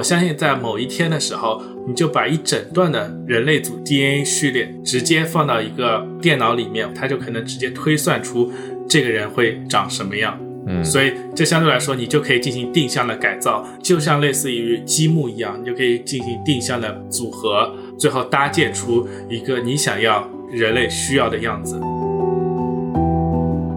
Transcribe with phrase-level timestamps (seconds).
[0.00, 8.50] 我相信在某一天的时候，你就把一整段的人类组 DNA 序列直接放到一个电脑里面，它就可能直接推算出
[8.88, 10.40] 这个人会长什么样。
[10.66, 21.78] 嗯，所以这相对来说，你就可以进行定向的改造，就像类似于积木一样，你就可以进行定向的组合，最后搭建出一个你想要人类需要的样子。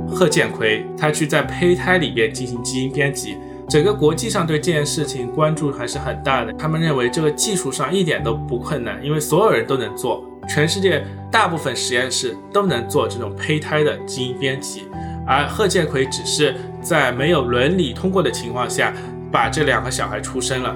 [0.07, 3.35] 贺建奎他去在胚胎里边进行基因编辑，
[3.69, 6.53] 整个国际上对这件事情关注还是很大的。
[6.53, 14.83] 他们认为这个技术上一点都不困难，因为所有人都能做，全世界大部分实验室都能做这种胚胎的基因编辑。
[15.25, 18.93] 而贺建奎只是在没有伦理通过的情况下，
[19.31, 20.75] 把这两个小孩出生了。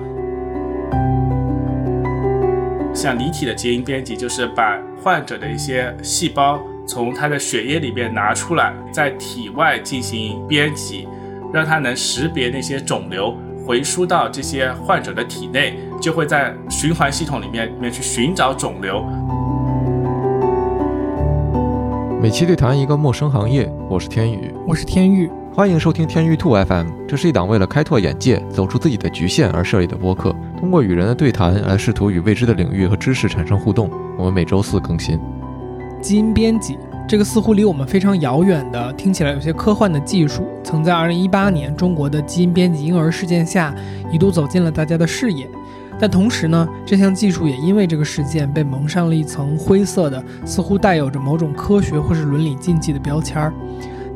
[2.94, 11.08] 像离体的基因编辑，就是把患者的一些细胞从他的血液里边拿出来，在体外进行编辑，
[11.54, 13.34] 让它能识别那些肿瘤，
[13.66, 19.04] 回输到这些患者的体内，就会在循环系统里面里面去寻找肿瘤。
[22.22, 26.88] 每期对谈一个陌生行业，我是天宇，我是天宇，欢迎收听天宇兔 FM。
[27.08, 33.90] 这是一档为了开拓眼界、走出自己的局限而设立的播客，通过与人的对谈来试图与未知的领域和知识产生互动。
[34.18, 35.20] 我们每周四更新。
[36.02, 36.78] 基因编辑
[37.08, 43.74] 这个似乎离我们非常遥远的、听起来有些科幻的技术，曾在2018年中国的基因编辑婴儿事件下
[44.12, 45.48] 一度走进了大家的视野。
[45.98, 53.54] 但同时呢，这项技术也因为这个事件被蒙上了一层灰色的、似乎带有着某种科学或是伦理禁忌的标签儿。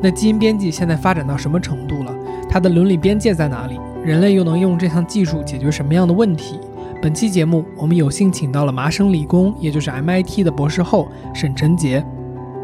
[0.02, 2.14] 那基因编辑现在发展到什么程度了？
[2.46, 3.80] 它的伦理边界在哪里？
[4.04, 6.60] 人类又能用这项技术解决什么样的问题？
[7.00, 12.04] 本期节目，我们有幸请到了麻省理工，也就是 MIT 的博士后沈晨杰。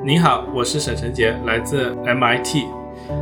[0.09, 2.65] 你好，我是沈晨杰，来自 MIT。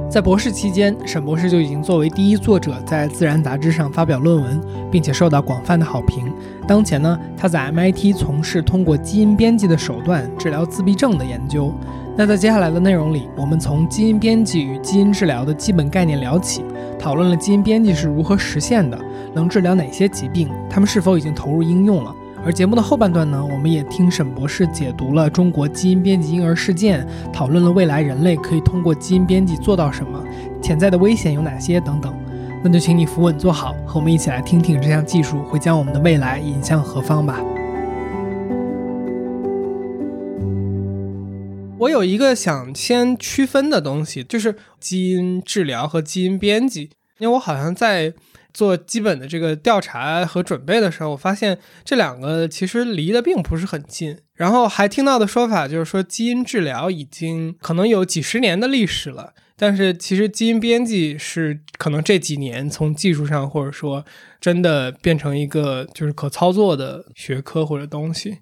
[0.09, 6.33] 在博士期间，沈博士就已经作为第一作者在《自然》杂志上发表论文，并且受到广泛的好评。
[6.65, 11.75] 当前呢，他在 MIT 从事通过基因编辑的手段治疗自闭症的研究。
[12.16, 16.65] 那在接下来的内容里，我们从基因编辑与基因治疗的基本概念聊起，
[17.00, 18.97] 讨论了基因编辑是如何实现的，
[19.34, 22.15] 能治疗哪些疾病，他们是否已经投入应用了。
[22.47, 30.25] 而节目的后半段呢，我们也听沈博士解读了中国基因编辑婴儿事件，讨论了未来人类可以通过基因编辑做到什么，
[30.62, 32.15] 潜在的危险有哪些等等。
[32.62, 37.41] 那就请你扶稳坐好，和我们一起来听听这项技术会将我们的未来引向何方吧。
[41.78, 48.15] 我有一个想先区分的东西，就是基因治疗和基因编辑，因为我好像在。
[48.56, 54.17] 做基本的这个调查和准备的时候，我发现这两个其实离得并不是很近。
[54.33, 64.06] 然后还听到的说法就是说，基因治疗已经可能有几十年的历史了，但是其实基因编辑是可能这几年从技术上或者说
[64.41, 68.39] 真的变成一个就是可操作的学科或者东西。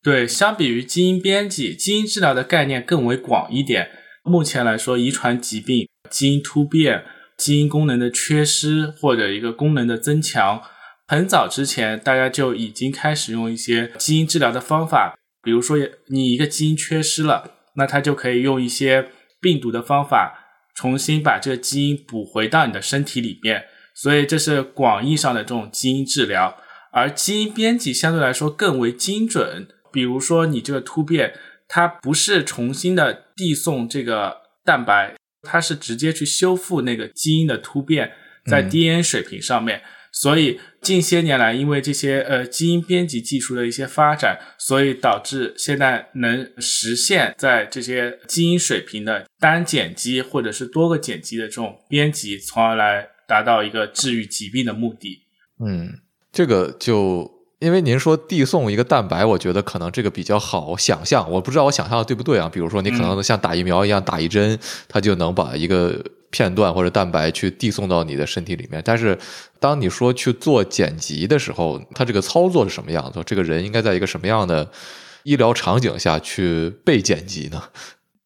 [0.00, 3.88] 对，相比于基因编辑，基因治疗的概念更为广一点。
[4.22, 7.02] 目前来说，遗传疾病、基因突变。
[7.36, 10.62] 基因功能的缺失或者一个功能的增强，
[11.06, 15.76] 很早之前大家就已经开始用一些基因治疗的方法，比如说
[16.08, 19.10] 你一个基因缺失了，那它就可以用一些
[19.40, 23.64] 病毒的方法重新把这个基因补回到你的身体里面，
[23.94, 26.56] 所以这是广义上的这种基因治疗。
[26.92, 31.34] 而基因编辑相对来说更为精准，比如说你这个突变，
[31.68, 35.15] 它不是重新的递送这个蛋白。
[35.46, 38.10] 它是直接去修复那个基因的突变，
[38.46, 39.80] 在 DNA 水平上面，
[40.12, 55.20] 所以近些年来，因为这些呃基因编辑技术的一些发展，所以导致现在能实现在这些基因水平的单碱基或者是多个碱基的这种编辑，从而来达到一个治愈疾病的目的。
[55.64, 56.00] 嗯，
[56.32, 57.35] 这个就。
[57.58, 62.50] 因为您说递送一个蛋白，我觉得可能这个比较好想象，我不知道我想象的对不对啊？
[62.52, 64.58] 比如说你可能像打疫苗一样打一针，
[64.88, 65.98] 它就能把一个
[66.30, 68.82] 片段或者蛋白去递送到你的身体里面。
[68.84, 69.18] 但是
[69.58, 73.22] 当你说去做剪辑的时候，它这个操作是什么样子？
[73.24, 74.70] 这个人应该在一个什么样的
[75.22, 77.62] 医疗场景下去被剪辑呢？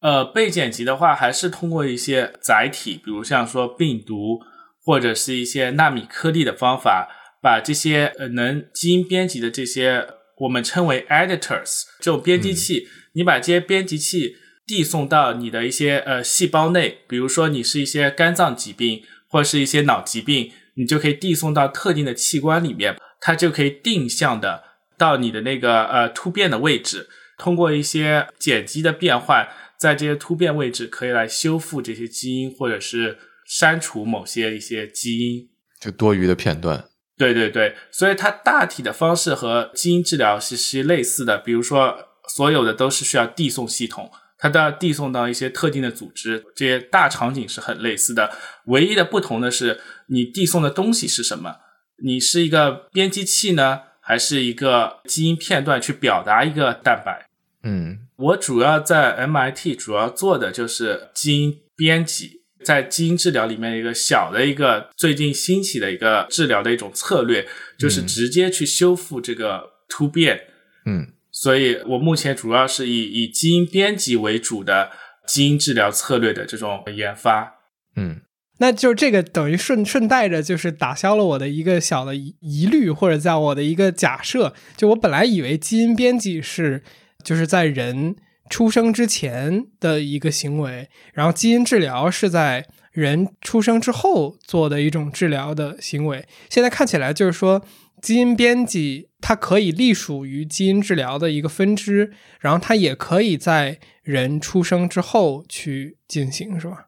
[0.01, 4.41] 呃，被剪辑的话，还是通过一些载体，比如像说病毒
[4.83, 7.07] 或者是一些纳米颗粒的方法。
[7.41, 10.07] 把这些呃能基因编辑的这些
[10.37, 24.63] 我们称为 editors 这种编辑器，你把这些编辑器递送到你的一些呃细胞内，比如说你是一些肝脏疾病或者是一些脑疾病，你就可以递送到特定的器官里面，它就可以定向的
[24.97, 29.47] 到你的那个呃突变的位置，通过一些碱基的变换，
[29.77, 35.49] 在这些突变位置可以来修复这些基因或者是删除某些一些基因，
[35.79, 36.85] 就多余的片段。
[37.21, 41.95] 对对对，所以它大体的方式和基因治疗是是类似的，比如说
[42.27, 44.09] 所有的都是需要递送系统，
[44.39, 48.31] 它都要递送到一些特定的组织，这些大场景是很类似的。
[48.65, 51.57] 唯一的不同的是，你递送的东西是什么？
[52.03, 57.27] 你是一个编辑器呢，还是一个基因片段去表达一个蛋白？
[57.63, 67.47] 嗯我主要在 MIT 主要做的就是基因编辑，在基因治疗里面一个小的一个最近兴起的一个治疗的一种策略，
[67.77, 70.41] 就是直接去修复这个突变。
[70.85, 74.91] 嗯所以我目前主要是以以基因编辑为主的
[75.25, 77.53] 基因治疗策略的这种研发。
[77.95, 78.21] 嗯
[78.59, 84.53] 那就这个等于顺顺带着就是打消了我的一个小的疑疑虑，或者叫我的一个假设。
[84.77, 86.83] 就我本来以为基因编辑是
[87.23, 88.15] 就是在人
[88.51, 96.27] 出生之前的一个行为，然后基因治疗是在人出生之后做的一种治疗的行为。
[96.49, 97.65] 现在看起来就是说，
[98.01, 102.11] 基因编辑它可以隶属于基因治疗的一个分支，
[102.41, 106.87] 然后它也可以在人出生之后去进行，是吧？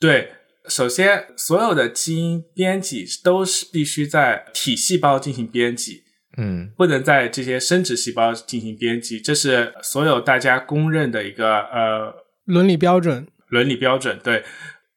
[0.00, 0.32] 对，
[0.66, 6.04] 首先所有的基因编辑都是必须在体细胞进行编辑。
[6.36, 12.14] 嗯不能在这些生殖细胞进行编辑，这是所有大家公认的一个呃
[12.44, 13.26] 伦理标准。
[13.48, 14.18] 伦理标准。
[14.22, 14.44] 对，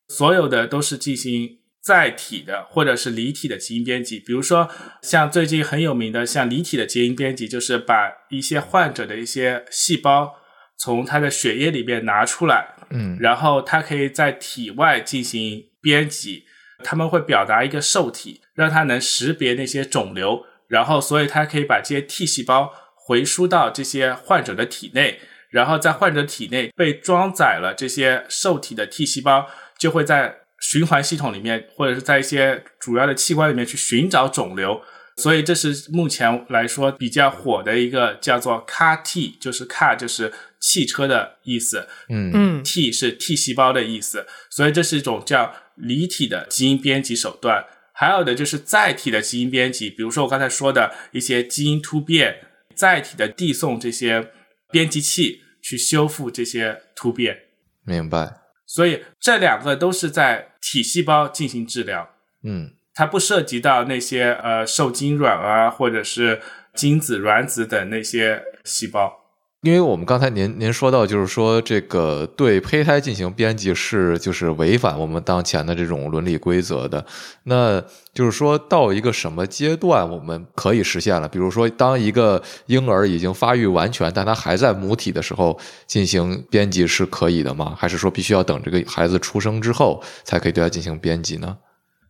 [0.08, 4.20] 所有的都是进行载体的或者是离体的基因编辑。
[4.20, 4.70] 比如说，
[5.02, 10.36] 像最近很有名的像离体的基因编辑，就是把一些患者的一些细胞
[10.78, 16.46] 从他的血液里面拿出来，嗯然后他可以在体外进行编辑，
[16.84, 25.20] 他们会表达一个受体，让它能识别那些肿瘤，然后所以它可以把这些 T 细胞回输到这些患者的体内，
[25.50, 29.48] 然后在患者体内被装载了这些受体的 T 细胞，
[29.78, 34.82] 就会在循环系统里面或者是在一些主要的器官里面去寻找肿瘤。
[35.18, 47.64] 所以这是目前来说比较火的一个叫做 CAR T，就是 CAR 就是汽车的意思，嗯嗯 T 是 T 细胞的意思，所以这是一种叫离体的基因编辑手段。
[47.98, 52.36] 还有的就是载体的基因编辑，比如说我刚才说的一些基因突变，
[52.76, 54.32] 载体的递送这些
[54.70, 57.38] 编辑器去修复这些突变。
[57.86, 58.42] 明白。
[58.66, 62.10] 所以这两个都是在体细胞进行治疗，
[62.44, 66.42] 嗯它不涉及到那些呃受精卵啊，或者是
[66.74, 69.25] 精子、卵子等那些细胞。
[69.66, 77.04] 因为我们刚才您您说到，就是说这个对胚胎进行编辑是就是违反我们当前的这种伦理规则的。
[77.46, 77.84] 那
[78.14, 81.28] 就是说到一个什么阶段我们可以实现了？
[81.28, 87.76] 比如说，当一个婴儿已经发育完全，但他还在母体的时候进行编辑是可以的吗？
[87.76, 91.58] 还是说必须要等这个孩子出生之后才可以对他进行编辑呢？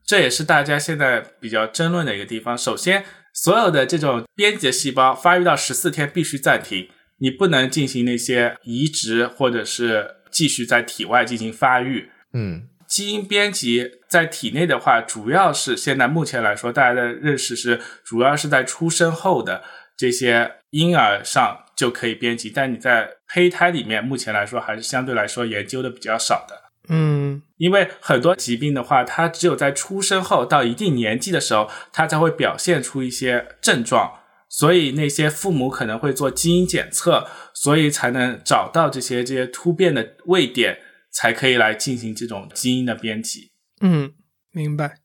[0.06, 2.58] 这也是大家现在比较争论的一个地方。
[2.58, 12.10] 首先，所有的这种编辑细胞发育到十四天必须暂停，你不能进行那些移植或者是继续在体外进行发育。
[12.34, 19.64] 嗯基因编辑在体内的话，主要是现在目前来说，大家的认识是主要是在出生后的
[19.98, 26.62] 这些婴儿上就可以编辑，但你在胚胎里面，目前来说还是相对来说研究的比较少的。
[26.88, 34.20] 嗯因为很多疾病的话，它只有在出生后到一定年纪的时候，它才会表现出一些症状，
[34.58, 40.78] 所以那些父母可能会做基因检测，所以才能找到这些这些突变的位点，
[41.12, 43.52] 才可以来进行这种基因的编辑。
[43.82, 44.14] 嗯，
[44.52, 45.00] 明白。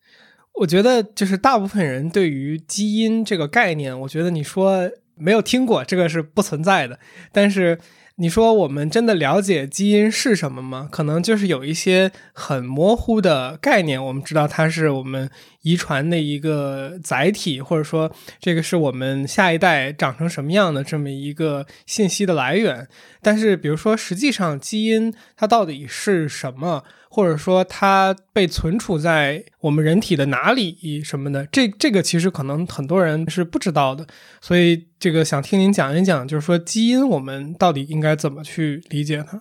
[0.61, 7.01] 我觉得就是大部分人对于基因这个概念，我觉得你说没有听过，这个是不存在的。
[7.33, 7.77] 但是
[8.21, 10.87] 你说我们真的了解基因是什么吗？
[10.93, 15.31] 可能就是有一些很模糊的概念，我们知道它是我们
[15.63, 22.87] 遗传的一个载体，或者说这个是我们下一代长成什么样的这么一个信息的来源。
[23.23, 34.07] 但是，比如说，实际上基因它到底是什么，或者说它被存储在我们人体的哪里什么的，这这个其实可能很多人是不知道的。
[34.41, 39.37] 所以，这个想听您讲一讲，就是说基因我们到底应该怎么去理解它？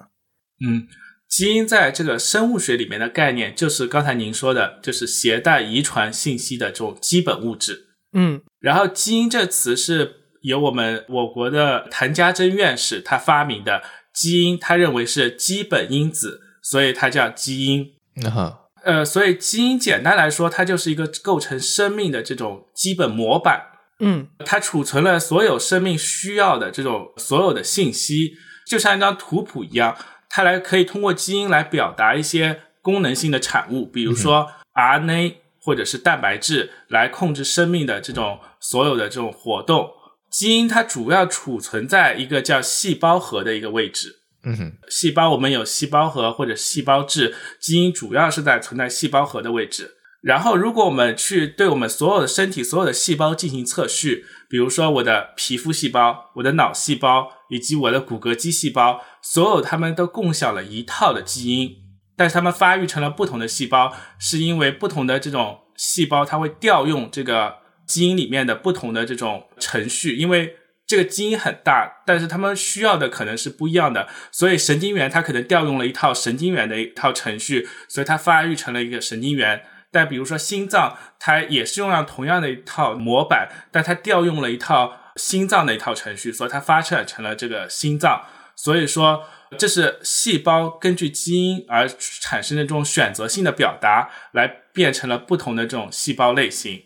[0.66, 0.88] 嗯，
[1.30, 7.86] 基因在这个生物学里面的概念，就是刚才您说的，就是携带遗传信息的这种基本物质。
[8.14, 17.94] 嗯然后基因这词是由我们我国的谭家珍院士他发明的，基因他认为是基本因子，所以它叫基因。
[18.22, 23.62] 那哈呃，所以基因简单来说，它就是一个构成生命的这种基本模板，
[24.00, 28.36] 嗯它储存了所有生命需要的这种所有的信息，
[28.68, 29.98] 就像一张图谱一样，
[30.30, 39.90] 它来可以通过基因来表达一些功能性的产物，比如说 RNA、或者是蛋白质来控制生命的这种所有的这种活动。
[40.32, 44.19] 基因它主要储存在一个叫细胞核的一个位置。
[44.50, 49.96] 嗯，细胞我们有细胞核或者细胞质，基因主要是在存在细胞核的位置。
[50.22, 61.74] 然后，如果我们去对我们所有的身体所有的细胞进行测序，比如说我的皮肤细胞、我的脑细胞以及我的骨骼肌细胞，所有它们都共享了一套的基因，
[62.18, 67.56] 但是它们发育成了不同的细胞，是因为不同的这种细胞它会调用这个
[67.88, 70.54] 基因里面的不同的这种程序，因为
[70.90, 79.62] 这个基因很大，但是它们需要的可能是不一样的，所以神经元它可能调用了一套神经元的一套程序，所以它发育成了一个神经元。
[79.92, 88.24] 但比如说心脏，它也是用了同样的一套模板，但它调用了一套心脏的一套程序，所以它发展成了这个心脏。
[88.56, 89.24] 所以说，
[89.60, 96.82] 这是细胞根据基因而产生的这种选择性的表达，来变成了不同的这种细胞类型。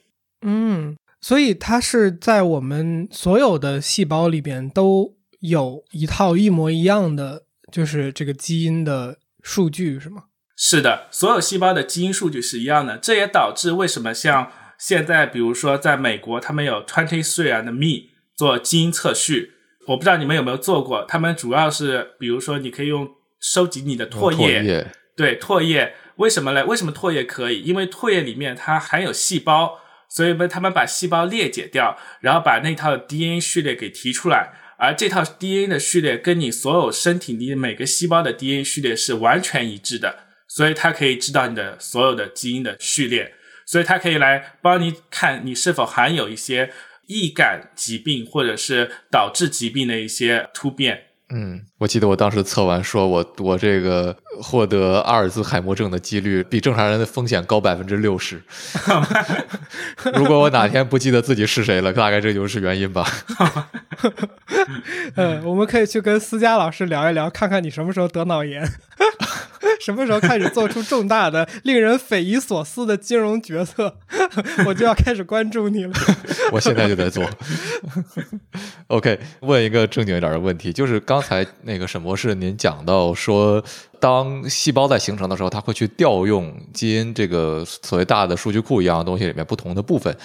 [0.45, 10.24] 嗯，所以它是在我们所有的细胞里边都有一套一模一样的，就是这个基因的数据，是吗？
[10.58, 19.53] 是的，所有细胞的基因数据是一样的，这也导致为什么像现在，比如说在美国，他们有 Twenty Three and Me 做基因测序，
[19.88, 21.06] 我不知道你们有没有做过。
[21.06, 23.08] 他们主要是，比如说你可以用
[23.39, 26.65] 收集你的唾液，对唾液，为什么嘞？
[26.65, 27.62] 为什么唾液可以？
[27.62, 29.80] 因为唾液里面它含有细胞，
[30.13, 40.20] 所以呢，他们把细胞裂解掉，然后把那套 DNA 序列给提出来，而这套 DNA 的序列跟你所有身体里每个细胞的 DNA 序列是完全一致的。
[40.48, 43.34] 所以它可以知道你的所有的基因的序列，
[43.65, 46.70] 所以它可以来帮你看你是否含有一些
[47.08, 51.05] 易感疾病或者是导致疾病的一些突变。
[51.34, 58.42] 嗯，我记得我当时测完，说我我这个获得阿尔兹海默症的几率比正常人的风险高百分之六十。
[60.16, 63.06] 如果我哪天不记得自己是谁了，大概这就是原因吧。
[65.16, 68.68] 嗯， 我们可以去跟思佳老师聊一聊，看看你什么时候得脑炎。
[69.82, 73.96] 什么时候开始做出重大的、令人匪夷所思的金融决策，
[74.65, 75.94] 我就要开始关注你了。
[76.51, 77.24] 我现在就在做。
[78.88, 83.63] OK，问一个正经一点的问题，就是刚才那个沈博士您讲到说，
[84.00, 90.15] 当细胞在形成的时候，它会去调用基因这个所谓大的数据库一样的东西里面不同的部分。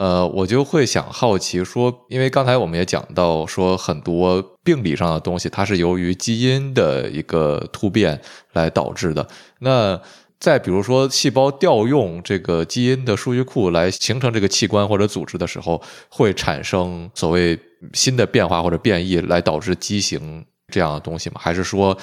[0.00, 8.18] 呃，我就会想好奇说，因为刚才我们也讲到说，很多病理上的东西，它是由于基因的一个突变
[8.54, 9.28] 来导致的。
[9.58, 10.00] 那
[10.38, 17.58] 再比如说，细胞调用这个基因的数据库来形成这个器官或者组织的时候，会产生所谓
[17.92, 20.42] 新的变化或者变异，来导致畸形
[20.72, 21.36] 这样的东西吗？
[21.38, 21.94] 还是说，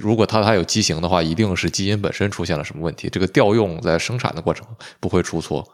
[0.00, 3.08] 如果它它有畸形的话，一定是基因本身出现了什么问题？
[3.10, 4.64] 这个调用在生产的过程
[5.00, 5.68] 不会出错？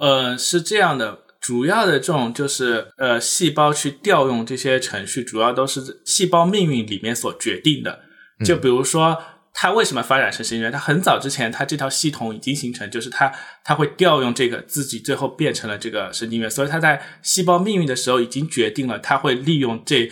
[0.00, 8.00] 呃，是这样的，主要的这种就是呃，细胞去调用这些程序，主要都是细胞命运里面所决定的。
[8.42, 10.72] 就比如说，它为什么发展成神经元？
[10.72, 13.30] 它很早之前，它这套系统已经形成，就是它
[13.62, 16.50] 它会调用这个自己，最后变成了这个神经元。
[16.50, 20.06] 所以它在细胞命运的时候已经决定了，它会利用这，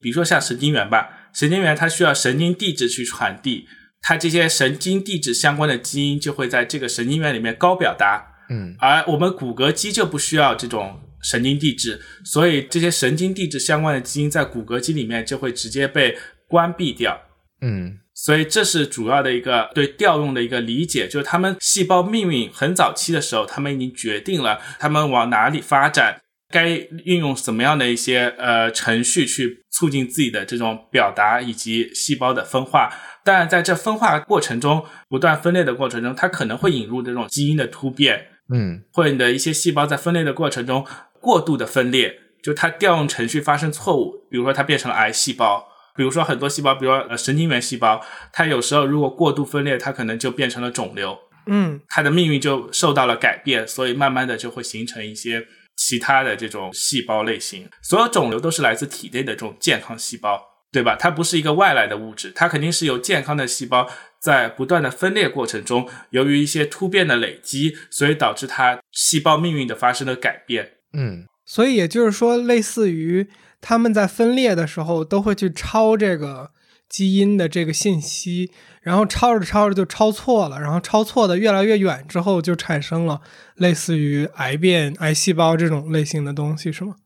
[0.00, 3.66] 比如说像神经元吧，神经元它需要神经递质去传递，
[4.02, 8.34] 它这些神经递质相关的基因就会在这个神经元里面高表达。
[8.50, 16.16] 嗯，而我们骨骼肌就不需要这种神经递质，所以这些神经递质相关的基因在骨骼肌里面就会直接被
[16.48, 17.20] 关闭掉。
[17.60, 26.68] 嗯，所以这是主要的一个对调用的一个理解，就是他们细胞命运很早期的时候，他们已经决定了他们往哪里发展，该
[27.04, 32.94] 运用什么样的一些呃程序去促进自己的这种表达以及细胞的分化。
[33.24, 38.28] 当然，在这分化过程中，不断分裂的过程中，它可能会引入这种基因的突变。
[38.52, 40.86] 嗯，或者你的一些细胞在分裂的过程中
[41.20, 48.00] 过度的分裂，就它调用程序发生错误，比如说它变成了癌细胞，比如说很多细胞，比如说呃神经元细胞，
[48.32, 57.68] 它有时候如果过度分裂，它可能就变成了肿瘤，嗯，它的命运就受到了改变，所以慢慢的就会形成一些其他的这种细胞类型。
[57.82, 60.40] 所有肿瘤都是来自体内的这种健康细胞，
[60.72, 60.96] 对吧？
[60.98, 63.88] 它不是一个外来的物质，它肯定是由健康的细胞。
[64.20, 70.72] 在不断的分裂过程中，由于一些突变的累积，所以导致它细胞命运的发生了改变。
[70.92, 73.28] 嗯，所以也就是说，类似于
[73.60, 76.50] 他们在分裂的时候，都会去抄这个
[76.88, 78.50] 基因的这个信息，
[78.82, 83.20] 然后抄着抄着就抄错了，然后抄错的越来越远之后，就产生了
[83.54, 86.96] 类似于癌变、癌细胞这种类型的东西，是吗？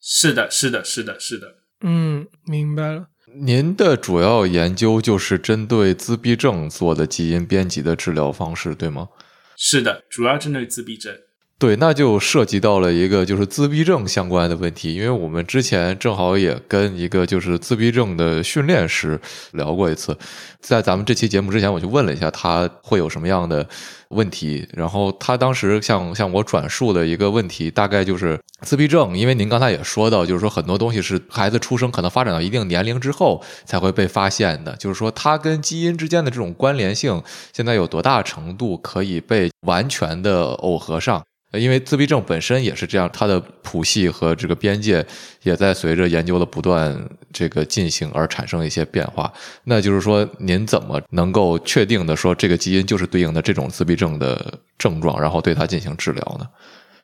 [0.00, 1.56] 是的，是的，是的，是的。
[1.84, 3.08] 嗯，明白了。
[3.34, 9.08] 您的主要研究就是针对自闭症做的基因编辑的治疗方式，对吗？
[9.56, 11.16] 是的，主要针对自闭症。
[11.62, 19.16] 对，那就涉及到了一个就是自闭症相关的问题，因为我们之前正好也跟一个就是自闭症的训练师
[19.52, 20.18] 聊过一次，
[20.58, 23.64] 在咱们这期节目之前，我就问了一下他会有什么样的
[24.08, 41.22] 问题，然后他当时向向我转述的一个问题，大概就是自闭症，因为您刚才也说到，就是说很多东西是孩子出生可能发展到一定年龄之后才会被发现的，就是说它跟基因之间的这种关联性，现在有多大程度可以被完全的耦合上？
[41.52, 45.04] 因为自闭症本身也是这样，它的谱系和这个边界
[45.42, 46.98] 也在随着研究的不断
[47.32, 49.32] 这个进行而产生一些变化。
[49.64, 56.46] 那就是说，您怎么能够确定的说这个基因就是对应的这种自闭症的症状，然后对它进行治疗呢？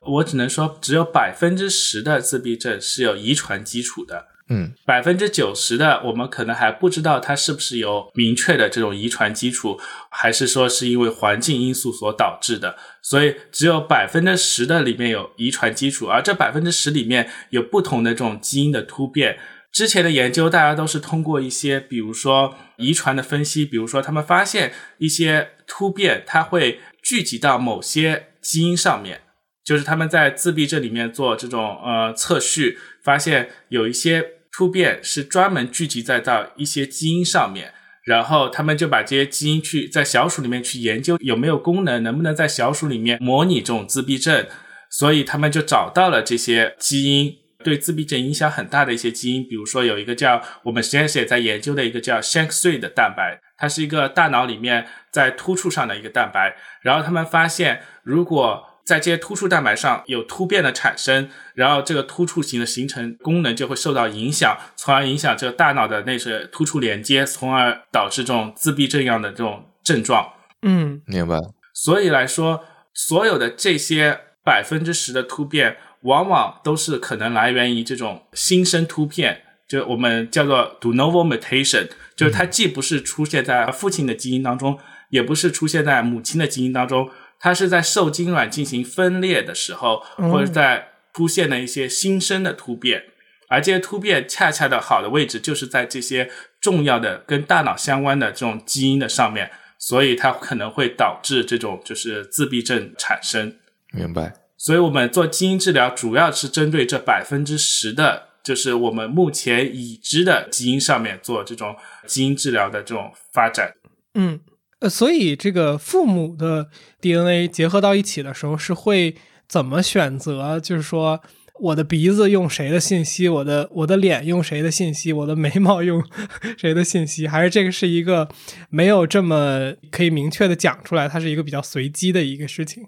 [0.01, 4.27] 我只能说，只有百分之十的自闭症是有遗传基础的。
[4.51, 9.79] 嗯，百分之九十的我们可能还不知道它是不是有明确的这种遗传基础，
[10.09, 12.75] 还是说是因为环境因素所导致的。
[13.03, 19.37] 所以只有百分之十的里面有遗传基础，而这百分之十里面有不同的这种基因的突变。
[19.71, 29.21] 之前的研究大家都是通过一些，比如说遗传的分析，比如说他们发现一些突变，它会聚集到某些基因上面。
[29.63, 34.38] 就是他们在自闭症里面做这种呃测序，发现有一些。
[34.59, 37.71] 突变是专门聚集在到一些基因上面，
[38.03, 44.45] 然后他们就把这些基因去在小鼠里面去研究有没有功能，能不能在小鼠里面模拟这种自闭症，
[44.89, 70.27] 所以他们就找到了这些基因对自闭症影响很大的一些基因，比如说有一个叫我们实验室也在研究的一个叫 SHANK3 的蛋白，它是一个大脑里面在突触上的一个蛋白，然后他们发现如果在这些突触蛋白上有突变的产生，然后这个突触型的形成功能就会受到影响，从而影响这个大脑的那些突触连接，从而导致这种自闭症样的这种症状。
[70.63, 71.37] 嗯，明白。
[71.71, 72.63] 所以来说，
[72.95, 84.79] 所有的这些百分之十的突变，往往都是可能来源于这种新生突变，就我们叫做 de novo mutation，就是它既不是出现在父亲的基因当中，
[85.11, 87.07] 也不是出现在母亲的基因当中。
[87.39, 93.03] 它是在受精卵进行分裂的时候，或者在出现了一些新生的突变，
[93.47, 96.29] 而这些突变恰恰的好的位置就是在这些
[96.61, 103.55] 重要的跟大脑相关的这种基因的上面，所以它可能会导致这种就是自闭症产生。
[103.91, 104.33] 明白。
[104.57, 111.75] 所以我们做基因治疗主要是针对这百分之十的，就是我们目前已知的基因上面做这种
[112.05, 113.73] 基因治疗的这种发展。
[114.15, 114.41] 嗯。
[114.79, 116.69] 呃，所以这个父母的
[117.01, 119.15] DNA 结合到一起的时候，是会
[119.47, 120.57] 怎么选择？
[120.57, 121.21] 就是说，
[121.59, 126.01] 我的鼻子用谁的信息，我的我的脸用谁的信息，我的眉毛用
[126.57, 127.27] 谁的信息？
[127.27, 128.29] 还是这个是一个
[128.69, 131.09] 没有这么可以明确的讲出来？
[131.09, 132.85] 它是一个比较随机的一个事情。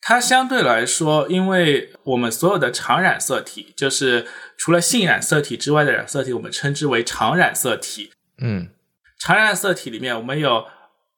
[0.00, 8.12] 它相对来说，因为我们所有的常染色体，就是除了性染色体之外的染色体，我们称之为常染色体。
[8.40, 8.70] 嗯，
[9.18, 10.64] 常染色体里面，我们有。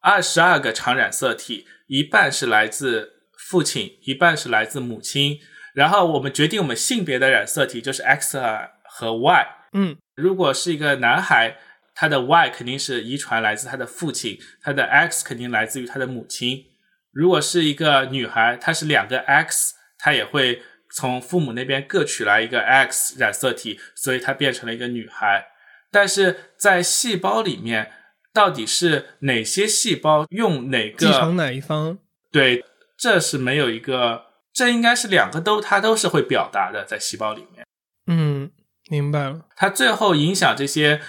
[0.01, 5.39] 二十二个常染色体，一半是来自父亲，一半是来自母亲。
[5.75, 8.41] 然后我们决定我们性别的染色体就是 X
[8.85, 9.47] 和 Y。
[9.75, 11.59] 嗯，如果是一个男孩，
[11.95, 16.65] 他的 Y 肯定是遗传来自他的父亲，他的 X 肯定来自于他的母亲。
[17.13, 25.47] 如果是一个女孩，她是两个 X，她也会从父母那边各取来一个 X 染色体，所以她变成了一个女孩。
[25.91, 27.93] 但是在细胞里面。
[28.33, 31.99] 到底是哪些细胞用哪个继承哪一方？
[32.31, 32.64] 对，
[32.97, 37.66] 这是没有一个，这应该是两个都它都是会表达的，在细胞里面。
[38.07, 38.51] 嗯，
[38.88, 39.47] 明白了。
[39.57, 41.01] 它最后影响这些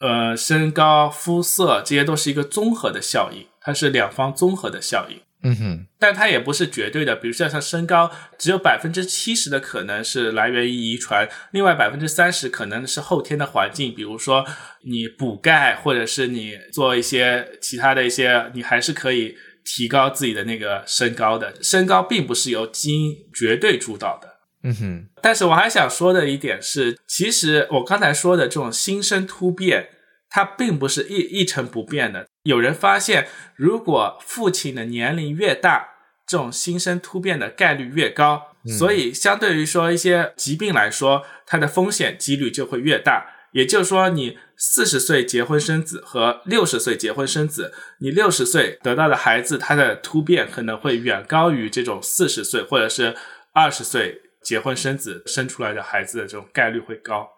[0.00, 5.20] 呃身高、肤色，这些都是一个综合的效应，它是两方综合的效应。
[5.42, 7.16] 嗯哼，但它也不是绝对的。
[7.16, 13.94] 比如说像身高，只有百分之七十的可能是来源于遗传，另外百分之三十可能是后天的环境。
[13.94, 14.44] 比如说
[14.84, 21.54] 你补钙，或者是你做一些其他的一些，你还是可以提高自己的那个身高的。
[21.62, 24.28] 身高并不是由基因绝对主导的。
[24.62, 25.06] 嗯哼。
[25.22, 29.88] 但是我还想说的一点是，其实我刚才说的这种新生突变，
[30.30, 32.28] 它并不是一一成不变的。
[32.44, 35.88] 有人发现，如果父亲的年龄越大，
[36.26, 38.46] 这种新生突变的概率越高。
[38.78, 43.26] 所以，相对于说一些疾病来说，它的风险几率就会越大。
[43.52, 53.16] 也就是说，你四十岁结婚生子和六十岁结婚生子，你六十岁得到的孩子，他的突变可能会远高于这种四十岁或者是
[53.52, 57.28] 二十岁结婚生子生出来的孩子的这种概率会高。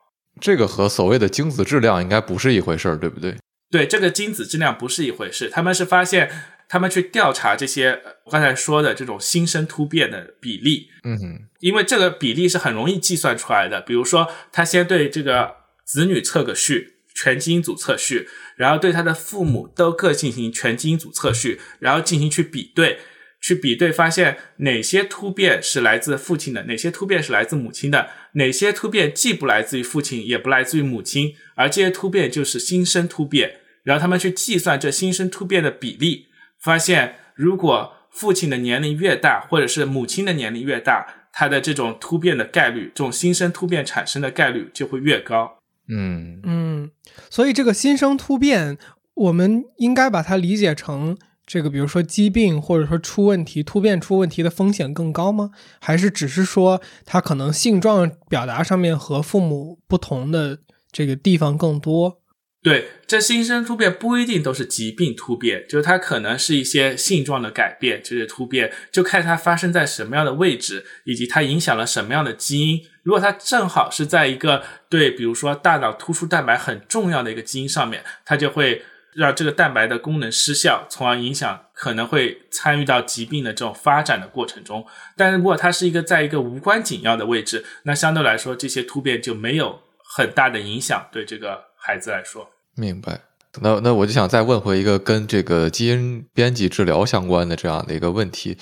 [0.41, 3.37] 这个和所谓的精子质量应该不是一回事儿，对不对？
[3.71, 6.31] 对这个精子质量不是一回事，他们是发现
[6.69, 13.81] 他们去调查这些我刚才说的这种新生突变的比例，嗯哼，因为这个比例是很容易计算出来的。
[13.81, 22.99] 比如说，他先对这个子女测个序，全基因组测序，然后对他的父母都各进行全基因组测序，然后进行去比对。
[23.45, 33.57] 去比对，发现哪些突变是来自父亲的，哪些突变是来自母亲的，哪些突变既不来自于父亲，也不来自于母亲，而这些突变就是新生突变。
[33.83, 36.27] 然后他们去计算这新生突变的比例，
[36.61, 45.59] 发现如果父亲的年龄越大，或者是母亲的年龄越大，他的这种突变的概率，这种新生突变产生的概率就会越高。
[45.89, 46.91] 嗯嗯，
[47.29, 48.79] 所以这个新生突变，
[49.15, 51.19] 我们应该把它理解成。
[51.45, 55.51] 这个，比如说疾病或者说出问题、突变出问题的风险更高吗？
[55.81, 60.61] 还是只是说它可能性状表达上面和父母不同的
[60.93, 62.21] 这个地方更多？
[62.63, 72.81] 对，这新生突变不一定都是疾病突变，就是它可能是一些性状的改变，这些突变就看它发生在什么样的位置，以及它影响了什么样的基因。
[73.03, 78.85] 如果它正好是在一个对，比如说大脑突出蛋白很重要的一个基因上面，它就会。
[79.15, 84.87] 让这个蛋白的功能失效，从而影响可能会参与到疾病的这种发展的过程中。
[85.17, 89.81] 但是如果它是一个在一个无关紧要的位置，那相对来说这些突变就没有
[90.17, 92.51] 很大的影响，对这个孩子来说。
[92.75, 93.21] 明白。
[93.61, 98.57] 那那我就想再问回一个跟这个基因编辑治疗相关的这样的一个问题。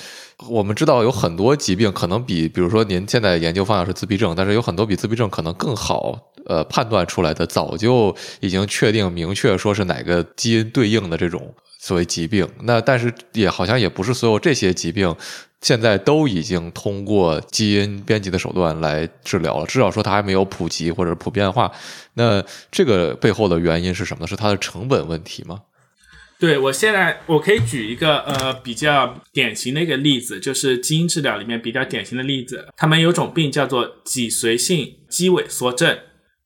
[0.48, 6.18] 我们知道有很多疾病可能比，比如说您现在研究方向是自闭症，但是有很多比自闭症可能更好。
[6.46, 15.16] 呃，判断出来的早就已经确定明确说是哪个基因对应的这种所谓疾病，那但是也好像也不是所有这些疾病
[15.62, 21.72] 现在都已经通过基因编辑的手段来治疗了，至少说它还没有普及或者普遍化。
[22.14, 24.26] 那这个背后的原因是什么呢？
[24.26, 25.62] 是它的成本问题吗？
[26.38, 35.98] 对我现在我可以举一个呃比较典型的一个例子，就是基因治疗里面比较典型的例子，他们有种病叫做脊髓性肌萎缩症。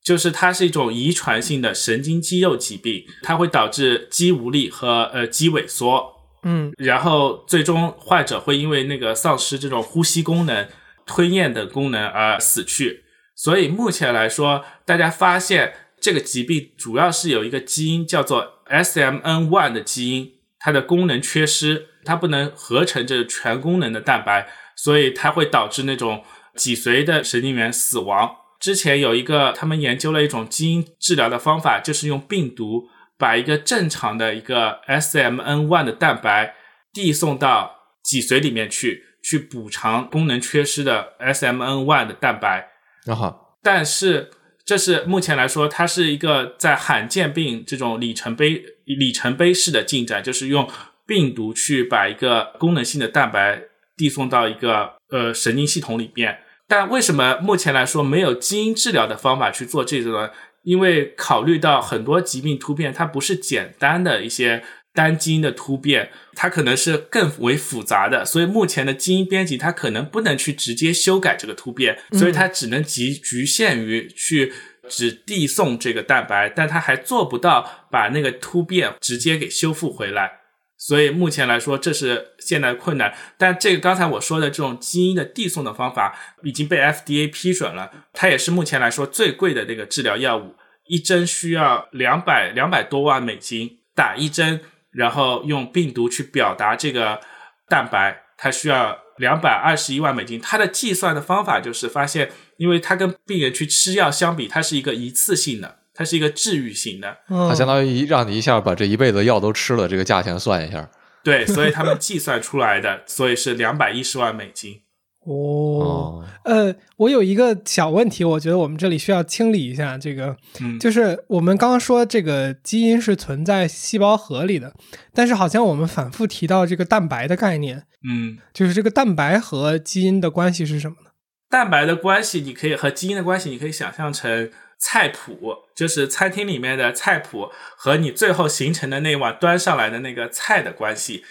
[0.05, 6.12] 就是它是一种遗传性的神经肌肉疾病，它会导致肌无力和呃肌萎缩，
[6.43, 10.69] 嗯，然后最终患者会因为那个丧失这种呼吸功能、
[11.07, 13.05] 吞咽的功能而死去。
[13.35, 26.23] 所以目前来说，大家发现这个疾病主要是有一个基因叫做 SMN1 的基因，它的功能缺失，它不能合成这全功能的蛋白，所以它会导致那种
[26.55, 28.37] 脊髓的神经元死亡。
[28.64, 32.85] 之前有一个，他们研究了一种基因治疗的方法，就是用病毒
[33.18, 36.55] 把一个正常的一个 SMN1 的蛋白
[36.90, 42.66] 递送到脊髓里面去，去补偿功能缺失的 SMN1 的蛋白。
[43.05, 44.31] 然后，但是
[44.64, 50.66] 这是目前来说，它是一个在罕见病这种里程碑里程碑式的进展，就是用
[51.07, 53.61] 病毒去把一个功能性的蛋白
[53.94, 56.38] 递送到一个呃神经系统里面。
[56.66, 60.31] 但为什么目前来说没有基因治疗的方法去做这个呢？
[60.62, 74.55] 因为考虑到很多疾病突变，它不是简单的一些单基因的突变，它可能是更为复杂的，所以目前的基因编辑它可能不能去直接修改这个突变，所以它只能局局限于去
[74.88, 80.43] 只递送这个蛋白，但它还做不到把那个突变直接给修复回来。
[80.87, 83.14] 所以目前来说，这是现在困难。
[83.38, 97.18] 但这个刚才我说的这种基因的递送的方法已经被 FDA 批准了，它也是目前来说最贵的那个治疗药物，一针需要两百两百多万美金打一针，然后用病毒去表达这个
[97.66, 100.38] 蛋白，它需要两百二十一万美金。
[100.38, 105.79] 它的计算的方法就是发现，因为它跟病人去吃药相比，它是一个一次性的。
[105.94, 110.90] 它是一个治愈型的，它相当于让你一下把这一辈子药都吃了，这个价钱算一下。
[111.22, 114.80] 对，所以他们计算出来的，所以是两百一十万美金。
[115.26, 119.96] 哦，呃，我有一个小问题，我觉得我们这里需要清理一下。
[119.96, 120.37] 这个，
[120.78, 124.74] 就是我们刚刚说这个基因是存在细胞核里的，
[125.14, 127.85] 但是好像我们反复提到这个蛋白的概念。
[128.07, 131.12] 嗯，就是这个蛋白和基因的关系是什么呢？
[131.48, 134.50] 蛋白的关系，你可以和基因的关系，你可以想象成。
[134.79, 141.25] 菜谱就是餐厅里面的菜谱和你最后形成的那碗端上来的那个菜的关系。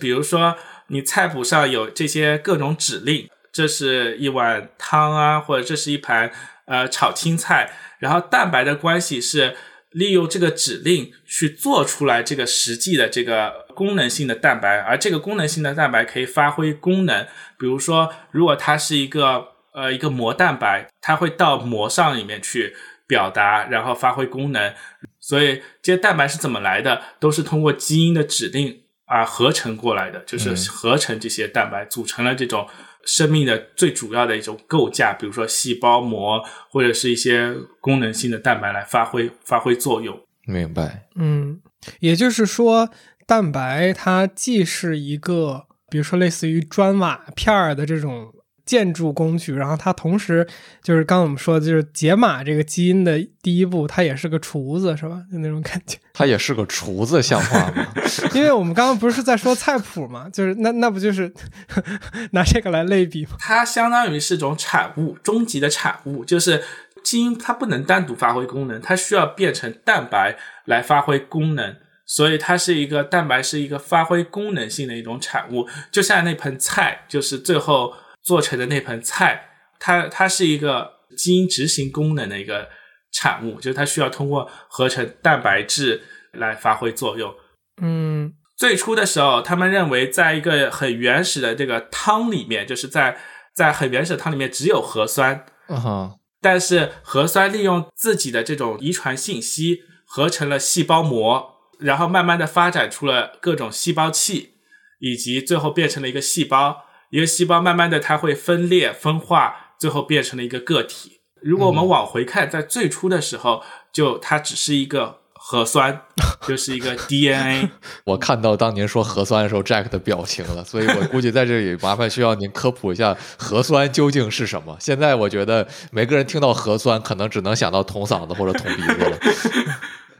[0.00, 0.56] 比如说，
[0.88, 6.30] 你菜谱上有这些各种指令，这是一碗汤啊，或者这是一盘
[6.66, 7.72] 呃炒青菜。
[7.98, 9.56] 然后蛋白的关系是
[9.92, 17.26] 利用这个指令去做出来这个实际的这个功能性的蛋白，而这个功能性的蛋白可以发挥功能。
[17.58, 22.74] 比如说，如果它是一个呃一个膜蛋白，它会到膜上里面去。
[23.08, 24.74] 表达，然后发挥功能，
[25.20, 27.00] 所以这些蛋白是怎么来的？
[27.20, 32.66] 都是通过基因的指令啊合成过来的，就是嗯合成这些蛋白，组成了这种
[33.04, 40.20] 生命的最主要的一种构架，比如说细胞膜或者是一些功能性的蛋白来发挥发挥作用。
[40.44, 41.06] 明白。
[41.14, 41.62] 嗯，
[42.00, 42.90] 也就是说，
[43.24, 48.32] 蛋白它既是一个，比如说类似于砖瓦片儿的这种
[48.66, 50.46] 建筑工具，然后它同时
[50.82, 55.22] 就是刚刚我们说的，就是解码这个基因的第一步，它也是个厨子，是吧？
[55.32, 55.96] 就那种感觉。
[56.12, 57.86] 他也是个厨子，像话吗？
[58.34, 61.32] 因为我们刚刚不是在说菜谱嘛，就是那那不就是
[62.32, 63.36] 拿这个来类比吗？
[63.38, 66.64] 它相当于是种产物，终极的产物，就是
[67.04, 77.92] 基因它不能单独发挥功能，它需要变成蛋白来发挥功能，所以它是一个蛋白是一个发挥功能性的一种产物，就像那盆菜，就是最后
[78.26, 82.68] 做成的那盆菜，它它是一个基因执行功能的一个
[83.12, 87.32] 产物，就是它需要通过合成蛋白质来发挥作用。
[87.80, 93.16] 嗯最初的时候，他们认为在一个很原始的这个汤里面，就是在
[93.54, 104.54] 在很原始的汤里面只有核酸，嗯哼，但是核酸利用自己的这种遗传信息合成了细胞膜，然后慢慢的发展出了各种细胞器，
[104.98, 106.85] 以及最后变成了一个细胞。
[107.16, 111.12] 一个细胞慢慢的它会分裂分化，最后变成了一个个体。
[111.40, 116.02] 如果我们往回看，在最初的时候，就它只是一个核酸，
[116.46, 117.70] 就 是一个 DNA。
[118.04, 124.76] 我看到当年说核酸的时候，Jack 的表情了，所以我估计在这里麻烦需要您科普一下核酸究竟是什么。
[124.78, 129.18] 现在我觉得每个人听到核酸，可能只能想到捅嗓子或者捅鼻子了。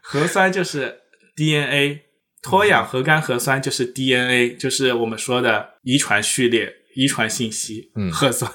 [0.01, 1.01] 核酸就是
[1.37, 2.05] DNA，
[2.43, 7.93] 脱氧核苷核酸就是 DNA，就是我们说的遗传序列、遗传信息。
[7.95, 8.51] 嗯核酸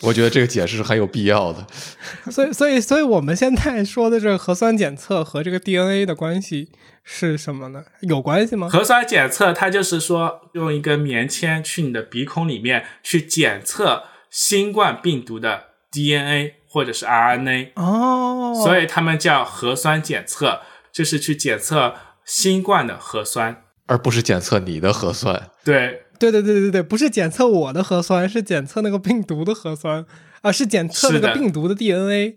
[0.00, 1.66] 我觉得这个解释是很有必要的。
[2.32, 6.70] 所以所以所以我们现在说的这个核酸检测和这个 DNA 的关系
[7.04, 7.84] 是什么呢？
[8.00, 8.68] 有关系吗？
[8.68, 23.64] 核酸检测，它就是说用一根棉签去你的鼻孔里面去检测新冠病毒的 DNA 或者是 RNA，、哦，所以他们叫核酸检测，就是去检测新冠的核酸。
[23.86, 25.50] 而不是检测你的核酸。
[25.64, 30.04] 对，对对对对对，不是检测我的核酸，是检测那个病毒的核酸
[30.42, 32.36] 啊，是检测那个病毒的 DNA。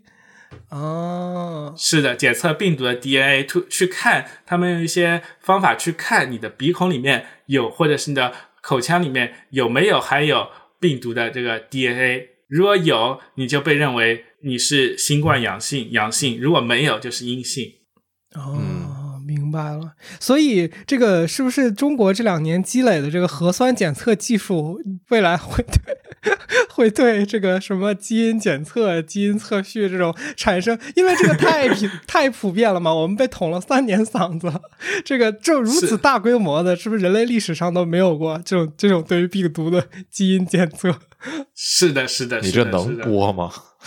[0.70, 10.48] 哦，是的，检测病毒的 DNA，去去看他们用一些方法去看你的鼻孔里面有，或者是你的口腔里面有没有含有
[10.80, 12.28] 病毒的这个 DNA。
[12.48, 17.72] 如果有，你就被认为你是新冠阳性，阳性；如果没有，就是阴性。
[18.34, 18.60] 哦，
[19.26, 19.94] 明白了。
[20.20, 26.32] 所以这个是不是中国这两年积累的这个核酸检测技术，未来会对
[26.70, 30.78] 会对这个什么基因检测、基因测序这种产生？
[30.94, 34.52] 因为这个太普 太普遍了嘛，我们被捅了三年嗓子，
[35.04, 40.94] 这个这如此大规模的，是不是人类历史上都没有过这种这种对于病毒的基因检测？
[41.54, 43.50] 是的，是的，你这能播吗？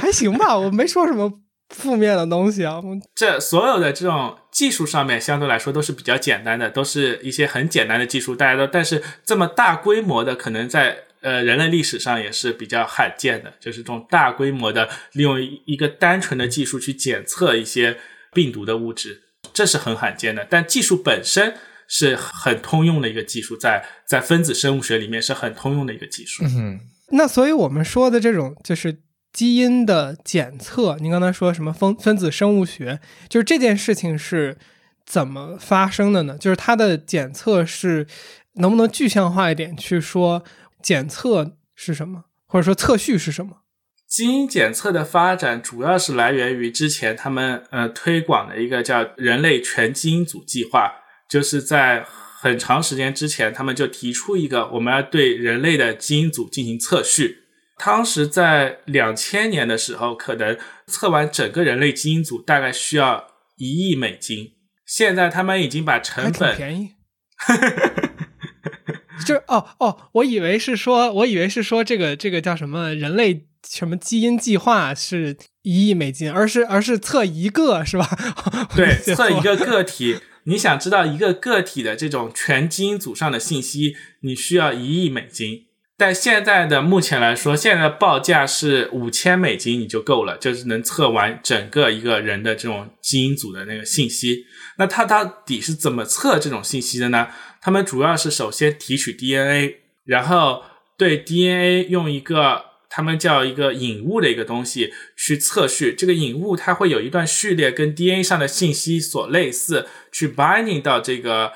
[0.00, 1.40] 还行吧，我没说什么
[1.72, 2.80] 负面的东西啊。
[3.14, 17.96] 这所有的这种技术上面相对来说都是比较简单的，都是一些很简单的技术，大家都但是这么大规模的，可能在呃人类历史上也是比较罕见的，就是这种大规模的利用一一个单纯的技术去检测一些
[18.32, 20.46] 病毒的物质，这是很罕见的。
[20.48, 21.54] 但技术本身
[21.88, 26.44] 是很通用的一个技术，在在分子生物学里面是很通用的一个技术。
[26.44, 26.80] 嗯，
[27.10, 28.98] 那所以我们说的这种就是
[29.32, 34.58] 基因的检测，您刚才说什么分分子生物学，就是这件事情是
[35.06, 36.36] 怎么发生的呢？
[36.38, 38.06] 就是它的检测是
[38.54, 40.44] 能不能具象化一点去说
[40.82, 43.62] 检测是什么，或者说测序是什么？
[44.06, 50.92] 基因检测的发展主要是来源于之前他们呃推广的一个叫人类全基因组计划，
[51.26, 52.04] 就是在
[52.38, 57.41] 很长时间之前，他们就提出一个我们要对人类的基因组进行测序。
[57.84, 63.24] 当时在两千年的时候，可能测完整个人类基因组大概需要
[63.56, 64.52] 一亿美金。
[64.86, 66.90] 现在他们已经把成本便宜。
[69.26, 78.08] 就哦哦，我以为是说，我以为是说这个这个叫什么人类什么基因计划是一亿美金，而是而是测一个是吧？
[78.76, 85.66] 对，测一个个体，你想知道一个个体的这种全基因组上的信息，你需要一亿美金。
[86.04, 94.44] 但现在的目前来说，现在的报价是五千美金你就够了，就是能测完整个一个人的这种基因组的那个信息。
[94.78, 97.28] 那它到底是怎么测这种信息的呢？
[97.60, 100.64] 他们主要是首先提取 DNA，然后
[100.98, 105.94] 对 DNA 用一个他们叫一个引物的一个东西去测序。
[105.94, 111.52] 这个引物它会有一段序列跟 DNA 上的信息所类似，去 binding 到这个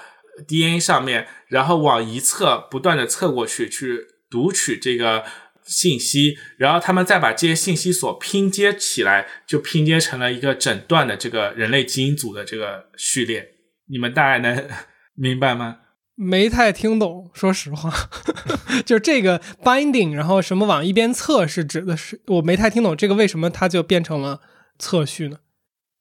[0.46, 5.24] DNA 上面，然后往一侧不断的侧过去，去读取这个
[5.64, 13.48] 信息，然后他们再把这些信息所拼接起来，就拼接成了一个整段的这个人类基因组的这个序列。
[13.88, 14.68] 你们大概能
[15.14, 15.78] 明白吗？
[16.18, 17.92] 没太听懂，说实话，
[18.86, 24.40] 就这个 binding，然后什么往一边侧是指的是我没太听懂这个为什么它就变成了
[24.78, 25.40] 侧序呢？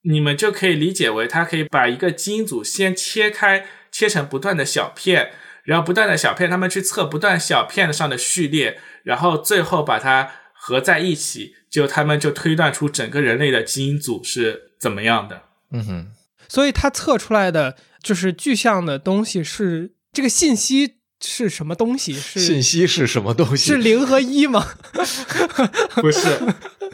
[0.03, 5.31] 你们就可以理解为，它可以把一个基因组先切开，切成不断的小片，
[5.65, 15.43] 然后不断的小片，他们去测不断小片上的序列，然后最后把它合在一起，就他们就推断出整个人类的基因组是怎么样的。
[15.71, 16.07] 嗯哼，
[16.47, 22.13] 所以它测出来的就是具象的东西是这个信息是什么东西？
[22.13, 23.71] 是信息是什么东西？
[23.71, 24.67] 是零和一吗？
[26.01, 26.39] 不是，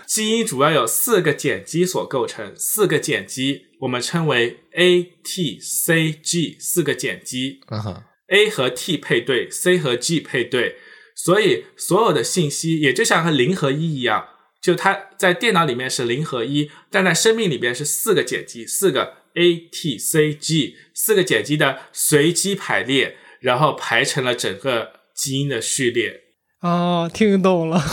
[0.06, 7.60] 基因主要有四个碱基所构成，四个碱基我们称为 A、T、C、G 四个碱基。
[7.68, 10.78] 嗯哼，A 和 T 配对，C 和 G 配对，
[11.16, 14.26] 所以所有的信息也就像和零和一一样，
[14.62, 26.22] 就它在电脑里面是零和一，但在生命里边是四个碱基，四个 A、T、C、G 四个碱基的随机排列，然后排成了整个基因的序列。
[26.62, 27.84] 哦，听懂了。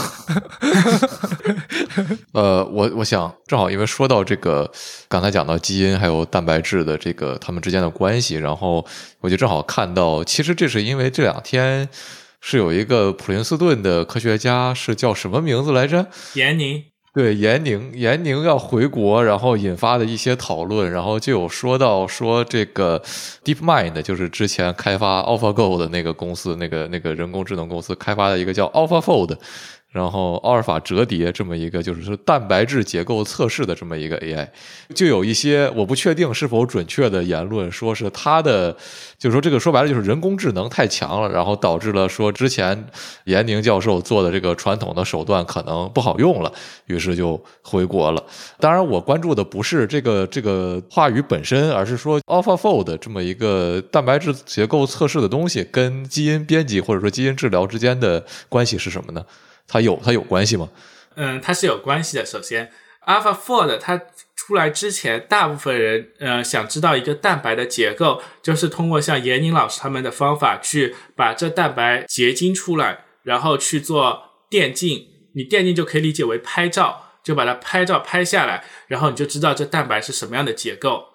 [2.33, 4.71] 呃，我我想正好，因为说到这个，
[5.07, 8.85] 刚才讲到基因还有蛋白质的这个它们之间的关系，然后
[9.21, 11.89] 我就正好看到，其实这是因为这两天
[12.41, 16.05] 是有一个普林斯顿的科学家是叫什么名字来着？
[16.35, 23.01] 闫宁，对，严宁，严宁要回国，然后引发的一些讨论，然后就有说到说这个
[23.43, 29.35] DeepMind 就是之前开发 AlphaGo 的那个公司，那个那个人工智能公司开发的一个叫 AlphaFold，
[29.91, 34.47] 然后阿尔法折叠这么一个就是说蛋白质结构测试的这么一个 AI，
[34.93, 38.71] 就有一些我不确定是否准确的言论，说是它的，
[39.17, 42.85] 就是说这个说白了就是人工智能太强了，然后导致了说之前
[43.23, 46.53] 严宁教授做的这个传统的手段可能不好用了，
[46.85, 48.23] 于是就回国了。
[48.59, 59.25] 当然，我关注的不是这个这个话语本身，而是说 AlphaFold 这么一个蛋白质结构测试的东西跟基因编辑或者说基因治疗之间的关系是什么呢？
[59.69, 60.67] 它有它有关系吗？
[61.15, 62.25] 嗯，它是有关系的。
[62.25, 62.71] 首先
[63.05, 64.01] ，AlphaFold 它
[64.35, 75.05] 出来之前，大部分人呃想知道一个蛋白的结构，就是通过像严宁老师他们的方法去把这蛋白结晶出来，然后去做电镜。
[75.35, 81.05] 你电镜就可以理解为拍照，就把它拍照拍下来，然后你就知道这蛋白是什么样的结构。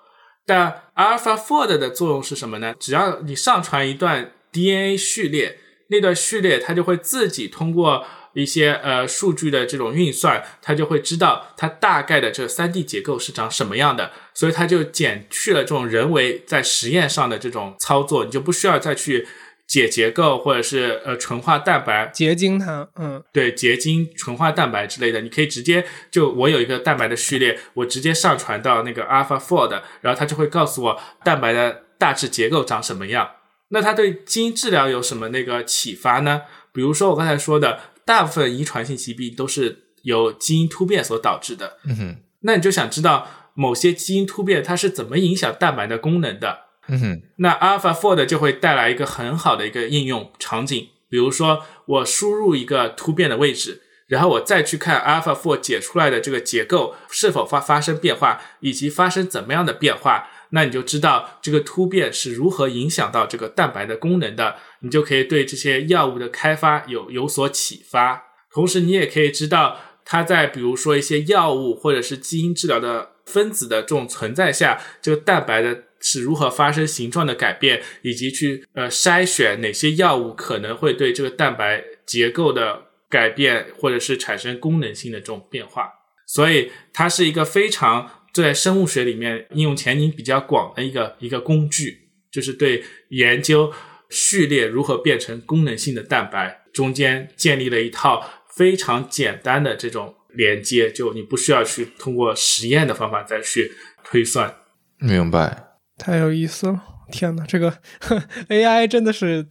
[0.47, 2.75] 但 AlphaFold 的作用是什么呢？
[2.79, 19.27] 只要你上传一段 DNA 序列，那段序列它就会自己通过一些呃数据的这种运算，它就会知道它大概的这三 D 结构是长什么样的，所以它就减去了这种人为在实验上的这种操作，你就不需要再去
[19.67, 33.31] 解结构或者是呃纯化蛋白，结晶它，嗯，对结晶、纯化蛋白之类的，你可以直接就我有一个蛋白的序列，我直接上传到那个 AlphaFold，然后它就会告诉我蛋白的大致结构长什么样。
[33.69, 36.43] 那它对基因治疗有什么那个启发呢？
[36.73, 41.79] 比如说我刚才说的，大部分遗传性疾病都是由基因突变所导致的。
[41.85, 46.59] 嗯哼，那你就想知道某些基因突变它是怎么影响蛋白的功能的？
[46.89, 68.23] 嗯哼，那 AlphaFold 就会带来一个很好的一个应用场景，比如说我输入一个突变的位置，然后我再去看 AlphaFold 解出来的这个结构是否发发生变化，以及发生怎么样的变化，那你就知道这个突变是如何影响到这个蛋白的功能的，你就可以对这些药物的开发有有所启发。
[68.53, 85.91] 同时，你也可以知道它在比如说一些药物或者是基因治疗的分子的这种存在下，这个蛋白的是如何发生形状的改变，以及去呃筛选哪些药物可能会对这个蛋白结构的改变，或者是产生功能性的这种变化。
[86.27, 93.73] 所以它是一个非常在生物学里面应用前景比较广的一个一个工具，就是对研究
[94.15, 103.73] 序列如何变成功能性的蛋白中间建立了一套非常简单的这种连接，就你不需要去通过实验的方法再去
[104.05, 104.55] 推算。
[104.99, 105.65] 明白。
[105.99, 106.94] 太有意思了。
[107.11, 107.73] 天哪，这个
[108.49, 109.47] AI 真的是，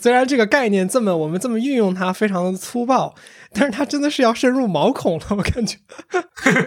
[0.00, 3.14] 虽然这个概念这么我们这么运用它非常的粗暴，
[3.52, 5.76] 但是它真的是要深入毛孔了，我感觉，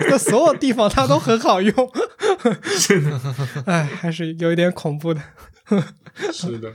[0.10, 1.74] 在所有地方它都很好用。
[2.64, 3.22] 是的，
[3.66, 5.22] 哎，还是有一点恐怖的。
[6.32, 6.74] 是的。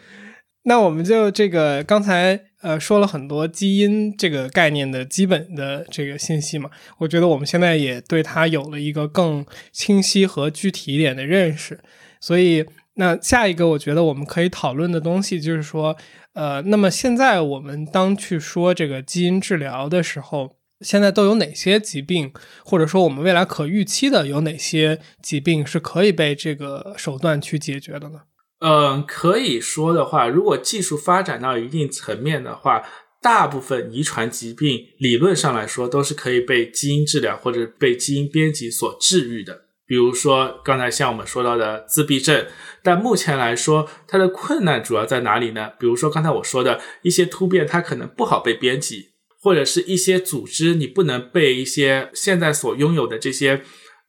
[0.64, 6.68] 那我们就这个刚才呃说了很多基因这个概念的基本的这个信息嘛，
[6.98, 11.80] 我觉得我们现在也对它有了一个更清晰和具体一点的认识。
[12.20, 15.96] 所以那下一个我觉得我们可以讨论的东西就是说，
[16.34, 22.32] 呃，那么现在我们当去说这个基因治疗的时候，现在都有哪些疾病，
[22.64, 28.22] 或者说我们未来可预期的有哪些疾病是可以被这个手段去解决的呢？
[28.60, 32.82] 嗯，可以说的话，如果技术发展到一定层面的话，
[33.22, 39.66] 大部分遗传疾病理论上来说都是可以被基因治疗或者被基因编辑所治愈的。
[39.90, 42.46] 比如说刚才像我们说到的自闭症，
[42.80, 45.72] 但目前来说它的困难主要在哪里呢？
[45.80, 49.10] 比如说刚才我说的一些突变，它可能不好被编辑，
[49.40, 53.62] 或者是一些组织你不能被一些现在所拥有的这些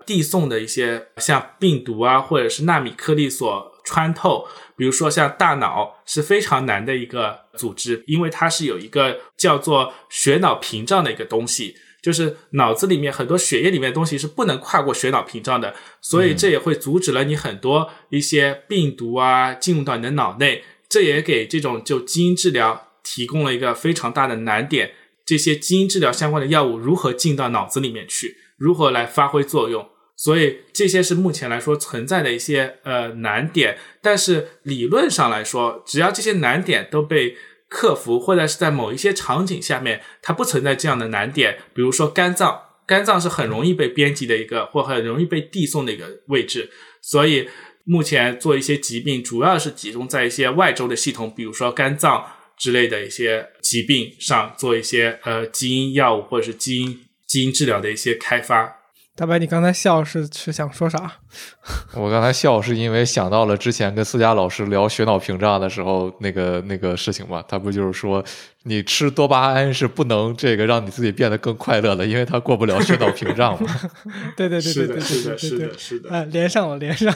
[0.06, 3.72] 递送的一些像病毒啊，或者是纳米颗粒所。
[3.84, 24.94] 穿透，比如说像大脑是非常难的一个组织，因为它是有一个叫做血脑屏障的一个东西，就是脑子里面很多血液里面的东西是不能跨过血脑屏障的，所以这也会阻止了你很多一些病毒啊进入到你的脑内，这也给这种就基因治疗提供了一个非常大的难点。
[25.24, 29.88] 这些基因治疗相关的药物如何进到脑子里面去，如何来发挥作用？
[30.18, 37.36] 所以这些是目前来说存在的一些呃难点，但是理论上来说，只要这些难点都被
[37.72, 46.70] 克服，或者是在某一些场景下面它不存在这样的难点，比如说肝脏，肝脏是很容易被编辑的一个或很容易被递送的一个位置，
[47.02, 47.48] 所以
[47.86, 52.26] 目前做一些疾病主要是集中在一些外周的系统，比如说肝脏
[52.58, 58.81] 之类的一些疾病上做一些呃基因药物或者是基因基因治疗的一些开发。
[59.22, 61.14] 大白，你刚才笑是是想说啥？
[61.94, 67.44] 我刚才笑是因为想到了之前跟思佳老师聊血脑屏障的时候那个那个事情嘛。
[67.48, 68.26] 他不就是说，
[68.64, 73.70] 你吃多巴胺是不能这个让你自己变得更快乐的，因为它过不了血脑屏障嘛。
[74.36, 76.10] 对对对对对是的是的是的。
[76.10, 77.14] 哎，连上了，连上。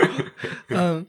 [0.72, 1.06] 嗯，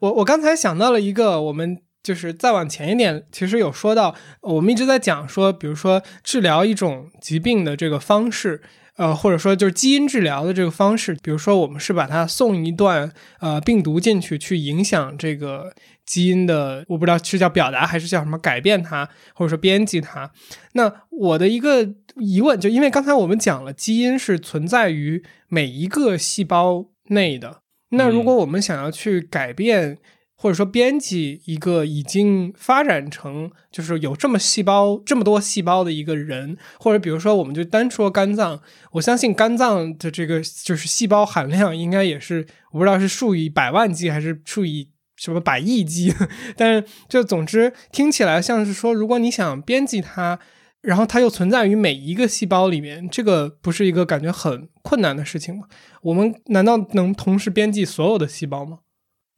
[0.00, 8.60] 我我刚才想到了一个，我们就是再往前一点，其实有说到，我们一直在讲说，比如说治疗一种疾病的这个方式。
[8.96, 15.74] 呃，或者说就是基因治疗的这个方式，比如说我们是把它送一段呃病毒进去，去影响这个
[16.04, 20.30] 基因的，我不知道是叫表达还是叫什么改变它，或者说编辑它。
[20.74, 29.98] 那我的一个疑问，就因为刚才我们讲了，基因是存在于每一个细胞内的，那如果我们想要去改变。
[30.42, 46.12] 或者说编辑一个已经发展成就是有这么细胞这么多细胞的一个人，或者比如说我们就单说肝脏，我相信肝脏的这个就是细胞含量应该也是我不知道是数以百万计还是数以什么百亿计，
[46.56, 50.40] 但是就总之听起来像是说，如果你想编辑它，
[50.80, 55.68] 然后它又存在于每一个细胞里面，这个不是一个感觉很困难的事情吗？
[56.02, 58.80] 我们难道能同时编辑所有的细胞吗？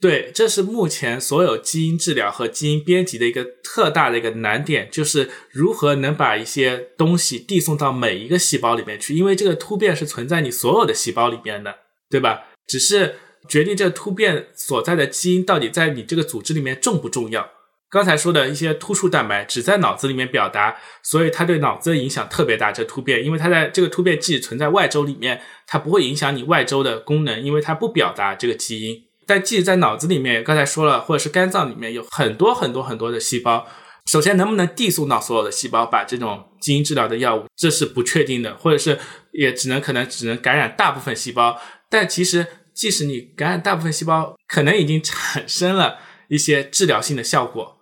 [0.01, 11.75] 对，这是目前所有基因治疗和基因编辑的一个特大的一个难点，就是如何能把一些东西递送到每一个细胞里面去，因为这个突变是存在你所有的细胞里面的，
[12.09, 12.43] 对吧？
[12.67, 13.15] 只是
[13.47, 17.49] 决定这突变所在的基因到底在你这个组织里面重不重要。
[17.89, 22.71] 刚才说的一些突触蛋白只在脑子里面表达，所以它对脑子的影响特别大。
[22.71, 29.01] 这突变，因为它在这个突变即使存在外周里面，它不会影响你外周的功能，因为它不表达这个基因。
[29.27, 33.65] 但即使在脑子里面，刚才说了，或者是肝脏里面有很多很多很多的细胞，
[34.05, 38.99] 首先能不能递送到所有的细胞，把这种基因治疗的药物，这是不确定的，或者是
[39.31, 41.59] 也只能可能只能感染大部分细胞。
[41.89, 45.97] 但其实，即使你感染大部分细胞，可能已经产生了
[46.27, 47.77] 一些治疗性的效果，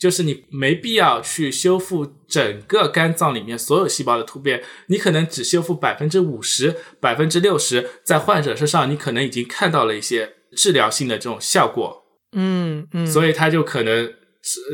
[0.00, 10.37] 就是你没必要去修复整个肝脏里面所有细胞的突变，你可能只修复百分之五十、百分之六十，在患者身上，你可能已经看到了一些。
[10.56, 14.12] 治疗性的这种效果，嗯嗯，所以它就可能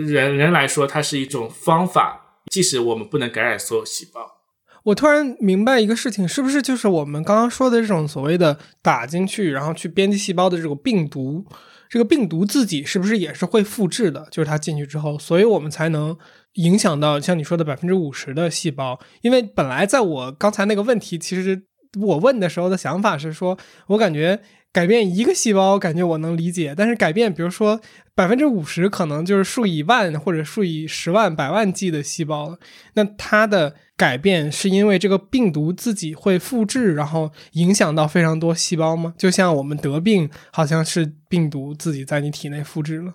[0.06, 4.20] 人人来说，它是一种方法，即使我们不能感染所有细胞。
[4.84, 11.44] 我突然明白一个事情，是不是就是我们刚刚说的这种所谓的打进去，然后去编辑细胞的这种病毒，
[11.88, 14.28] 这个病毒自己是不是也是会复制的？
[14.30, 16.16] 就是它进去之后，所以我们才能
[16.54, 19.00] 影响到像你说的百分之五十的细胞。
[19.22, 21.62] 因为本来在我刚才那个问题，其实
[22.00, 23.58] 我问的时候的想法是说，
[23.88, 24.40] 我感觉。
[24.74, 27.80] 改变一个细胞，感觉我能理解，但是改变，比如说
[28.12, 32.58] 百分之五十，可能就是数以万或者数以十万、百万计的细胞。
[32.94, 39.14] 那它的改变是因为这个病毒自己会复制，然后影响到非常多细胞吗？
[39.16, 43.14] 就像我们得病，好像是病毒自己在你体内复制了。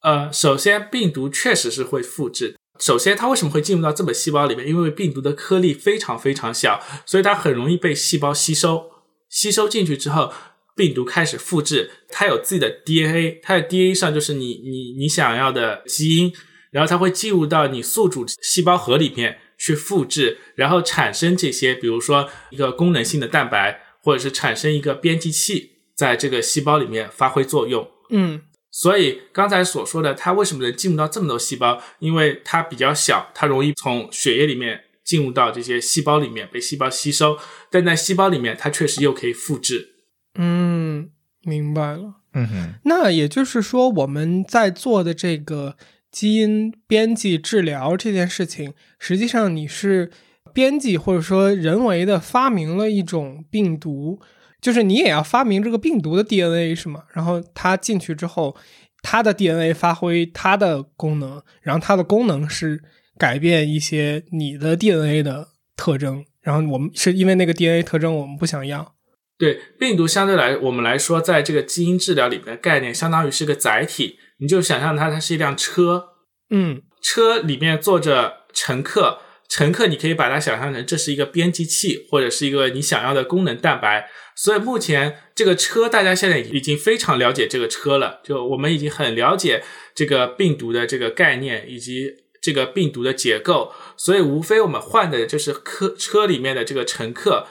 [0.00, 2.56] 呃，首先病毒确实是会复制。
[2.80, 4.66] 首先，它为什么会进入到这么细胞里面？
[4.66, 8.84] 因为病毒的颗粒非常非常小，所以它很容易被细胞吸收。
[9.28, 10.32] 吸收进去之后。
[10.76, 16.32] 病毒开始复制，它有自己的 DNA，它的 DNA 上就是你你你想要的基因，
[16.70, 27.88] 然后它会进入到你宿主细胞核里面去复制，然后产生这些，比如说一个功能性的蛋白，或者是产生一个编辑器，在这个细胞里面发挥作用。
[28.10, 28.42] 嗯
[28.76, 31.80] 所以刚才所说的，它为什么能进入到这么多细胞？
[32.00, 37.38] 因为它比较小，它容易从血液里面进入到这些细胞里面，被细胞吸收。
[37.70, 39.93] 但在细胞里面，它确实又可以复制。
[40.34, 41.10] 嗯，
[41.42, 42.14] 明白了。
[42.32, 45.76] 嗯哼，那也就是说，我们在做的这个
[46.10, 50.10] 基因编辑治疗这件事情，实际上你是
[50.52, 54.20] 编辑或者说人为的发明了一种病毒，
[54.60, 57.04] 就是你也要发明这个病毒的 DNA 是吗？
[57.12, 58.56] 然后它进去之后，
[59.02, 62.82] 它的 DNA 发挥它的功能，然后它的功能是
[63.16, 68.94] 改变一些你的 DNA 的特征，然后我们是因为那个 DNA 特征我们不想要。
[69.36, 74.18] 对病毒相对来我们来说，在这个基因治疗里面的概念，相当于是个载体。
[74.38, 76.08] 你就想象它，它是一辆车，
[76.50, 79.18] 嗯车里面坐着乘客，
[79.48, 84.08] 乘客你可以把它想象成这是一个编辑器，或者是一个你想要的功能蛋白。
[84.36, 89.62] 所以目前这个车，大家现在已经非常了解这个车了，就我们已经很了解
[89.94, 92.10] 这个病毒的这个概念以及
[92.42, 93.72] 这个病毒的结构。
[93.96, 97.46] 所以无非我们换的就是客车里面的这个乘客。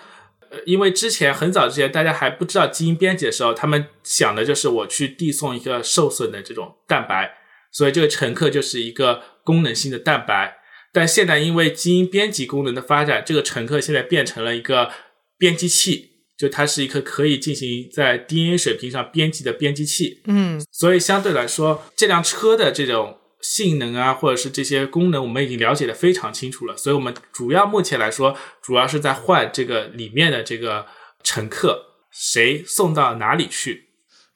[0.54, 7.36] 呃，因为之前很早之前大家还不知道基因编辑的时候，他们想的就是我去递送一个受损的这种蛋白，
[7.72, 10.58] 所以这个乘客就是一个功能性的蛋白。
[10.94, 14.92] 但现在因为基因编辑功能的发展，这个乘客现在变成了一个
[15.40, 20.22] 编辑器，就它是一个可以进行在 DNA 水平上编辑的编辑器。
[20.26, 26.76] 嗯所以相对来说，这辆车的这种性能啊，或者是这些功能，我们已经了解的非常清楚了。
[26.76, 30.88] 所以我们主要目前来说，主要是在换这个里面的这个
[31.24, 33.90] 乘客，谁送到哪里去。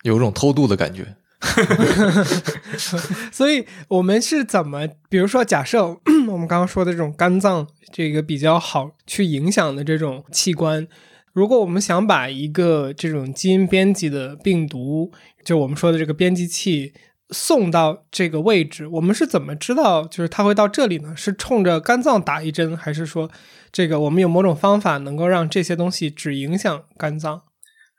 [0.04, 1.16] 有种偷渡的感觉。
[3.32, 5.86] 所以我们是怎么，比如说，假设
[6.28, 10.88] 我们刚刚说的这种肝脏这个比较好去影响的这种器官，
[11.34, 15.12] 如果我们想把一个这种基因编辑的病毒，
[15.46, 16.94] 就我们说的这个编辑器
[17.32, 21.14] 送到这个位置，我们是怎么知道就是它会到这里呢？
[21.16, 23.30] 是冲着肝脏打一针，还是说
[23.72, 27.42] 这个我们有某种方法能够让这些东西只影响肝脏？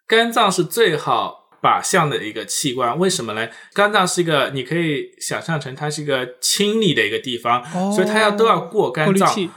[0.06, 3.48] 肝脏是最好靶向的一个器官，为什么呢？
[3.74, 9.50] 肝脏是一个，你可以想象成它是一个清理的一个地方，哦所以它要都要过肝脏，过滤器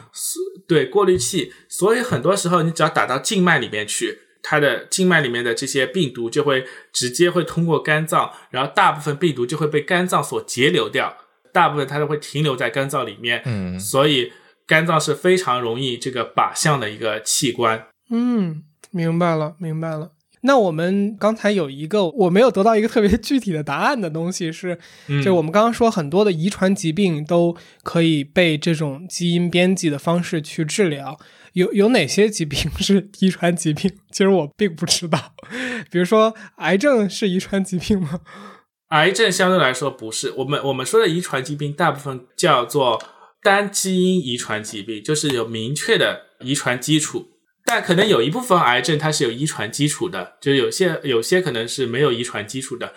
[0.68, 1.54] 对过滤器。
[1.70, 11.16] 所以很多时候，你只要打到静脉里面去，它的静脉里面的这些病毒就会直接会通过肝脏，然后大部分病毒就会被肝脏所截留掉，
[11.54, 13.42] 大部分它都会停留在肝脏里面。
[13.46, 14.32] 嗯，所以
[14.66, 17.88] 肝脏是非常容易这个靶向的一个器官。
[18.10, 20.12] 嗯，明白了，明白了。
[20.44, 24.76] 那我们刚才有一个我没有得到一个特别 具体的答案的东西是，
[25.08, 31.20] 嗯，就我们刚刚说很多的遗传疾病都可以被这种基因编辑的方式去治疗，
[31.54, 33.92] 有有哪些疾病 是遗传疾病？
[34.12, 35.34] 其实我并不知道，
[35.90, 38.22] 比如说癌症是遗传疾病吗？
[38.90, 43.02] 癌症相对来说不是，我们我们说的遗传疾病大部分叫做
[43.42, 47.28] 单基因遗传疾病，就是有明确的遗传基础。
[47.64, 52.94] 但可能有一部分癌症它是有遗传基础的，就有些有些可能是没有遗传基础的。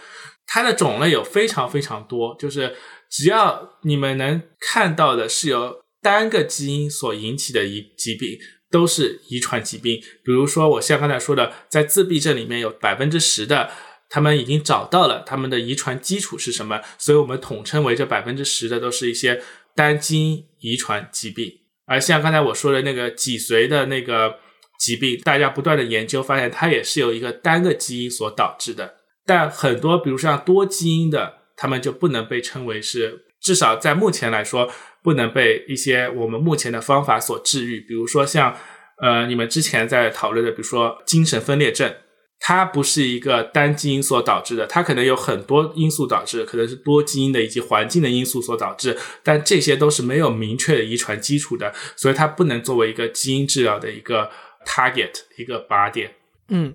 [0.46, 2.74] 它的种类有非常非常多，就是
[3.10, 8.38] 只要你们能看到的是有单个基因所引起的一疾病，
[8.70, 9.98] 都是遗传疾病。
[10.22, 13.70] 比如说，我像刚才说的，在自闭症里面有百分之十的，
[14.10, 19.42] 他们已经找到了他们的遗传基础是什么，所以我们统称为这百分之十的都是一些
[19.74, 21.50] 单基因遗传疾病。
[21.86, 24.36] 而像刚才我说的那个脊髓的那个
[24.78, 28.96] 疾病，大家不断的研究发现，它也是由一个单个基因所导致的。
[29.24, 34.70] 但很多，比如像多基因的，他们就不能被称为是，至少在目前来说，
[35.04, 37.80] 不能被一些我们目前的方法所治愈。
[37.80, 38.56] 比如说像
[38.96, 41.92] 呃，你们之前在讨论的，比如说精神分裂症，
[42.40, 54.30] 它不是一个单基因所导致的，它可能有很多因素导致，可能是多基因的以及环境的因素所导致，但这些都是没有明确的遗传基础的，所以它不能作为一个基因治疗的一个
[54.64, 56.14] target 一个靶点。
[56.48, 56.74] 嗯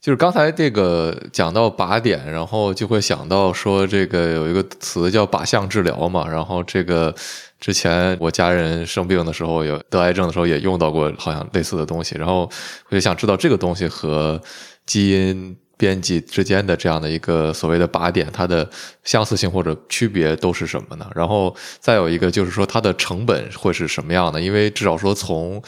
[0.00, 7.14] 就是刚才这个讲到靶点，然后就会想到说这个有一个词叫靶向治疗嘛，然后这个
[7.60, 12.50] 之前我家人生病的时候，有得癌症的时候也用到过，好像类似的东西，然后
[12.88, 14.40] 我就想知道这个东西和
[14.86, 18.66] 基因编辑之间的这样的一个所谓的靶点，它的
[19.04, 21.06] 相似性或者区别都是什么呢？
[21.14, 24.40] 然后再有一个就是说它的成本会是什么样的？
[24.40, 25.62] 因为至少说从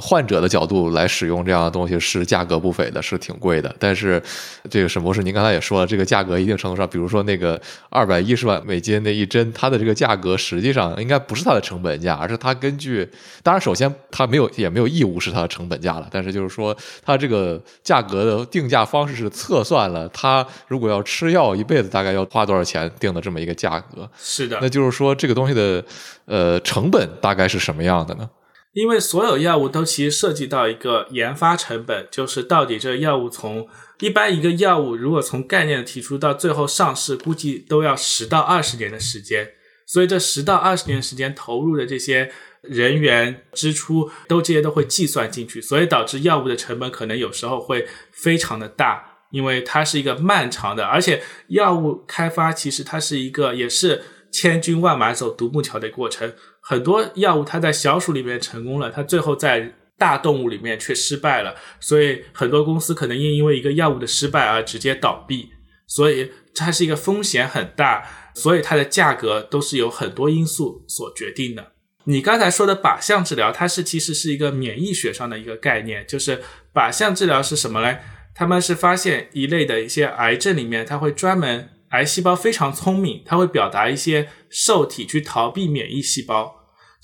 [0.00, 3.72] 患者的角度来使用这样的东西是价格不菲的，是挺贵的。
[3.78, 4.20] 但是
[4.68, 13.08] 这个沈博士，您刚才也说了，这个价格一定程度上，比如说那个二百一十万美金那一针，它的这个价格实际上应该不是它的成本价，而是它根据，
[13.44, 24.10] 当然首先它没有也没有义务是它的成本价了，但是就是说它这个价格的定价方式是测算了它如果要吃药一辈子大概要花多少钱定的这么一个价格。
[24.18, 25.84] 是的，那就是说这个东西的
[26.24, 28.28] 呃成本大概是什么样的呢？
[28.76, 33.66] 因为所有药物都其实涉及到一个研发成本，就是到底这个药物从
[34.00, 39.52] 一般一个药物如果从概念提出到最后上市，估计都要十到二十年的时间。
[39.86, 56.34] 所以这十到二十年时间投入的这些人员支出，都这些都会计算进去，所以导致药物的成本可能有时候会非常的大，因为它是一个漫长的，而且药物开发其实它是一个也是千军万马走独木桥的过程。
[56.68, 65.50] 很多药物它在小鼠里面成功了，它最后在大动物里面却失败了，所以很多公司可能因因为一个药物的失败而直接倒闭，
[65.86, 68.04] 所以它是一个风险很大，
[68.34, 71.72] 所以它的价格都是由很多因素所决定的。
[72.02, 76.42] 你刚才说的靶向治疗，它是其实是一个免疫学上的一个概念，就是
[76.74, 77.96] 靶向治疗是什么呢？
[78.34, 86.55] 他们是发现一类的一些癌症里面，它会专门癌细胞非常聪明，它会表达一些受体去逃避免疫细胞。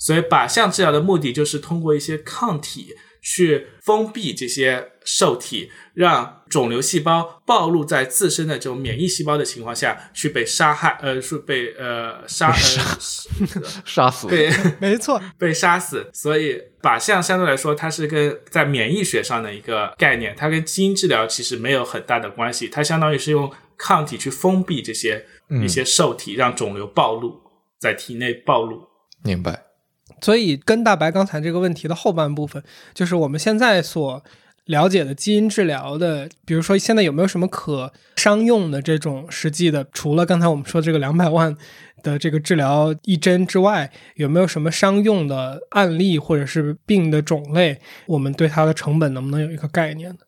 [0.03, 12.53] 所以靶向治疗的目的就是通过一些抗体去封闭这些受体，让肿瘤细胞暴露在自身的这种免疫细胞的情况下去被杀害，呃，是被呃杀呃
[13.85, 14.51] 杀死，对
[14.81, 16.05] 没错，被杀死。
[16.11, 25.25] 所以靶向相对来说，它是跟在免疫学上的一个概念，它跟基因治疗其实没有很大的关系，它相当于是用抗体去封闭这些
[25.63, 27.39] 一些受体，让肿瘤暴露
[27.79, 28.81] 在体内暴露。
[29.23, 29.62] 明白。
[30.23, 32.63] 所以，跟大白刚才这个问题的后半部分，
[32.93, 34.23] 就是我们现在所
[34.65, 41.55] 了解的基因治疗的，比如说现在有没有什么可商用的这种实际的，除了刚才我们说这个两百万
[42.01, 50.19] 的这个治疗一针之外，有没有什么商用的案例或者是病的种类，我们对它的成本能不能有一个概念呢？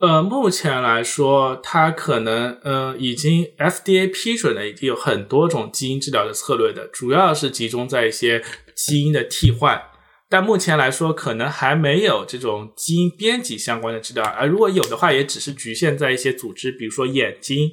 [0.00, 8.42] 呃，目前来说，它可能呃已经 FDA 批准的已经有很多种基因治疗的策略的，主要是集中在一些
[8.74, 9.80] 基因的替换，
[10.28, 17.70] 但目前来说可能还没有这种基因编辑相关的治疗，而如果有的话，也只是局限在一些组织，比如说眼睛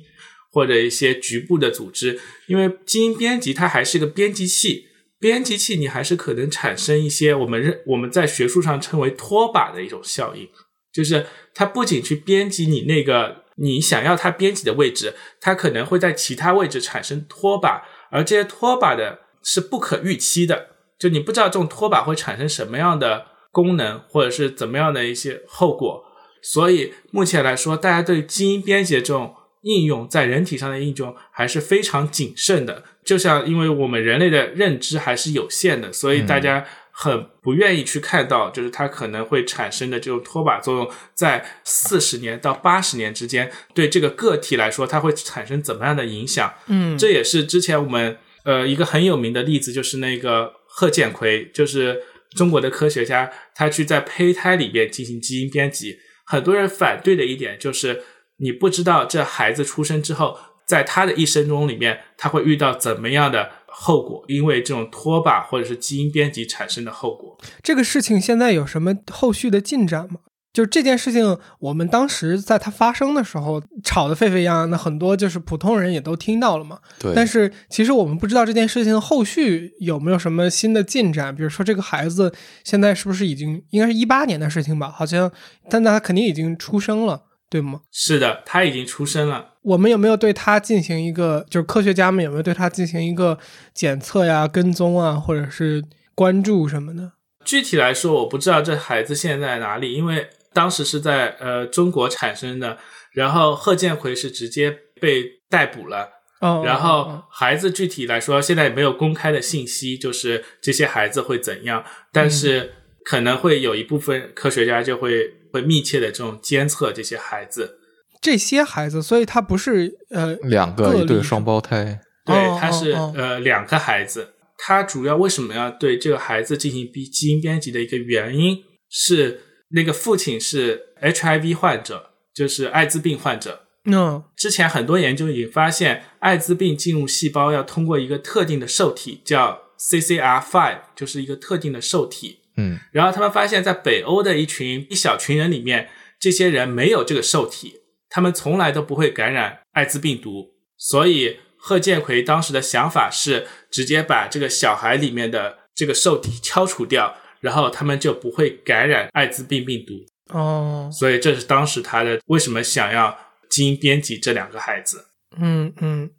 [0.52, 4.86] 或者一些局部的组织，因为基因编辑它还是一个编辑器，
[5.20, 10.48] 编辑器你还是可能产生一些我们认我们在学术上称为拖把的一种效应。
[10.94, 20.68] 就是它不仅去编辑你那个你想要它编辑的位置，它可能会在其他位置产生拖把，而这些拖把的是不可预期的，
[21.00, 26.04] 就你不知道这种拖把会产生什么样的功能，或者是怎么样的一些后果。
[26.42, 32.84] 所以目前来说，大家对基因编辑的这种应用在人体上的应用还是非常谨慎的。
[33.06, 36.66] 就像因为我们人类的认知还是有限的，所以大家。
[37.04, 46.54] 很不愿意去看到，就是它可能会产生的这种拖把作用，在四十年到八十年之间，对这个个体来说，它会产生怎么样的影响？
[46.68, 52.00] 嗯，这也是之前我们呃一个很有名的例子，就是那个贺建奎，就是
[52.36, 55.98] 中国的科学家，他去在胚胎里边进行基因编辑。
[56.24, 58.04] 很多人反对的一点就是，
[58.38, 60.38] 你不知道这孩子出生之后，
[60.68, 63.50] 在他的一生中里面，他会遇到怎么样的。
[63.72, 67.38] 后果，因为这种拖把或者是基因编辑产生的后果。
[67.64, 70.20] 这个事情现在有什么后续的进展吗？
[70.54, 76.78] 就这件事情，我们当时在它发生的时候吵得沸沸扬扬的，很多就是普通人也都听到了嘛。
[77.00, 77.14] 对。
[77.16, 82.34] 但是其实我们不知道这件事情后续有没有什么新的进展，比如说这个孩子
[82.66, 84.94] 现在是不是已经应该是一八年的事情吧？
[84.94, 85.32] 好像，
[85.70, 87.24] 但他肯定已经出生了。
[87.52, 87.82] 对吗？
[87.92, 89.56] 是的，他已经出生了。
[89.62, 93.38] 我们有没有对他进行一个，就是科学家们有没有对他进行一个
[93.74, 95.84] 检测呀、跟踪啊，或者是
[96.16, 97.12] 关注什么的？
[97.44, 102.78] 具体来说，我不知道这孩子现在在哪里，因为当时是在呃中国产生的，
[103.12, 104.72] 然后贺建奎是直接
[105.02, 106.10] 被逮捕了。
[106.40, 106.64] 哦。
[106.66, 111.84] 然后孩子具体来说，现在也没有公开的信息，就是这些孩子会怎样，
[112.14, 112.72] 但是
[113.04, 115.41] 可能会有一部分科学家就会。
[115.52, 117.78] 会密切的这种监测这些孩子，
[118.22, 124.34] 这些孩子，所以他不是呃两个一对双胞胎，对，他是呃两个孩子。
[124.64, 128.58] 他主要为什么要对这个孩子进行基因编辑的一个原因
[128.92, 133.64] 是，那个父亲是 HIV 患者，就是艾滋病患者。
[133.86, 142.41] 嗯，之前很多研究已经发现，艾滋病进入细胞要通过一个特定的受体，叫 CCR5，就是一个特定的受体。
[142.58, 145.90] 嗯然后他们发现，在北欧的一群一小群人里面，
[146.20, 150.52] 这些人没有这个受体，他们从来都不会感染艾滋病毒。
[150.78, 159.94] 所以贺建奎当时的想法是，直接把这个小孩里面的这个受体敲除掉，然后他们就不会感染艾滋病病毒。
[160.34, 163.18] 哦，所以这是当时他的为什么想要
[163.50, 165.06] 基因编辑这两个孩子。
[165.40, 166.10] 嗯嗯，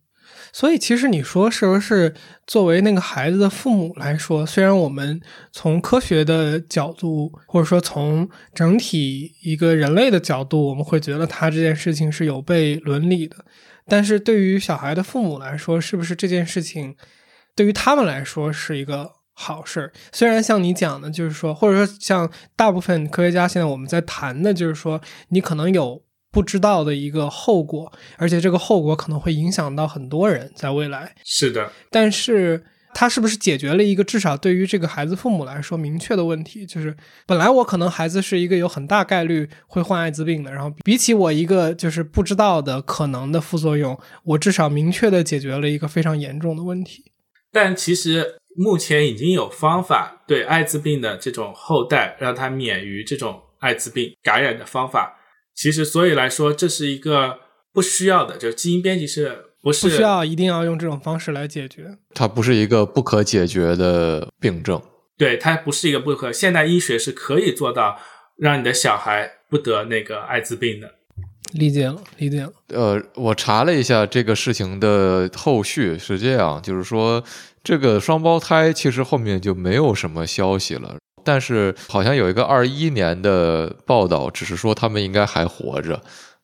[0.52, 2.14] 所以其实你说是不是
[2.46, 13.36] 作为那个孩子的父母来说，虽然我们从科学的角度，或者说从整体一个人类的角度，我们会觉得他这件事情是有悖伦理的，
[13.86, 16.94] 但是对于小孩的父母来说，是不是这件事情
[17.56, 19.90] 对于他们来说是一个好事？
[20.12, 25.00] 虽然像你讲的，就是说，或者说像大部分科学家现在我们在谈的，就是说，
[25.30, 31.14] 你可能有不知道的一个后果，而且这个后果可能会影响到很多人在未来。
[31.24, 32.64] 是的，但是
[32.94, 36.64] 它是不是解决了一个至少对于这个孩子父母来说明确的问题？
[36.64, 47.12] 就是本来我可能孩子是一个有很大概率会患艾滋病的，然后比起我一个就是不知道的可能的副作用，我至少明确的解决了一个非常严重的问题。
[47.50, 55.18] 但其实目前已经有方法对艾滋病的这种后代让他免于这种艾滋病感染的方法。
[55.54, 57.38] 其实，所以来说，这是一个
[57.72, 61.98] 不需要的，就是基因编辑是不是不需要一定要用这种方式来解决。
[62.14, 64.80] 它不是一个不可解决的病症。
[65.16, 66.32] 对，它不是一个不可。
[66.32, 67.98] 现代医学是可以做到
[68.36, 70.94] 让你的小孩不得那个艾滋病的。
[71.52, 72.52] 理解了，理解了。
[72.68, 77.22] 呃，我查了一下这个事情的后续是这样，就是说
[77.62, 86.02] 这个双胞胎其实后面就没有什么消息了，但是好像有一个二一年的报道，只是说他们应该还活着。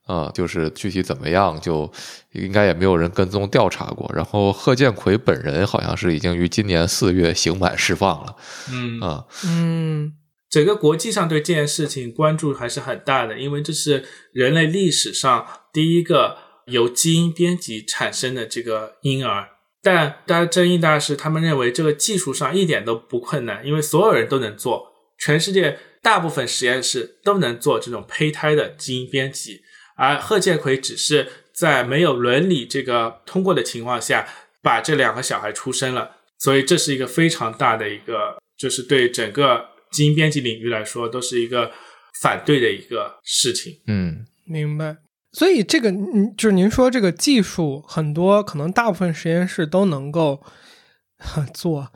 [0.09, 1.93] 啊、就是具体怎么样，就
[2.33, 4.11] 应该也没有人跟踪调查过。
[4.15, 8.35] 然后贺建奎本人好像是已经于今年四月刑满释放了
[8.73, 10.15] 嗯啊、嗯
[10.49, 14.03] 整个国际上对这件事情关注还是很大的，因为这是
[14.33, 19.58] 人类历史上第一个由基因编辑产生的这个婴儿。
[19.91, 29.63] 但大家争议大的是，他们认为这个技术上一点都不困难，因为所有人都能做，全世界大部分实验室都能做这种胚胎的基因编辑，
[29.97, 34.29] 而贺建奎只是在没有伦理这个通过的情况下，
[34.63, 41.73] 把这两个小孩出生了，所以这是一个非常大的一个，就是对整个基因编辑领域来说，都是一个
[42.21, 43.81] 反对的一个事情。
[43.87, 44.99] 嗯，明白。
[45.39, 50.43] 所以这个，嗯，就是您说这个技术，很多可能大部分实验室都能够
[51.17, 51.93] 呵 做。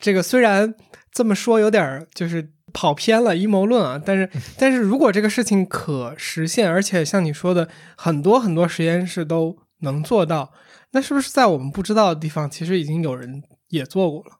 [0.00, 0.74] 这个虽然
[1.12, 7.68] 这么说有点儿就是跑偏了阴谋论啊，但是但是如果这个事情可实现，而且像你说的，
[7.98, 10.54] 很多很多实验室都能做到，
[10.92, 14.38] 那是不是在我们不知道的地方，其实已经有人也做过了？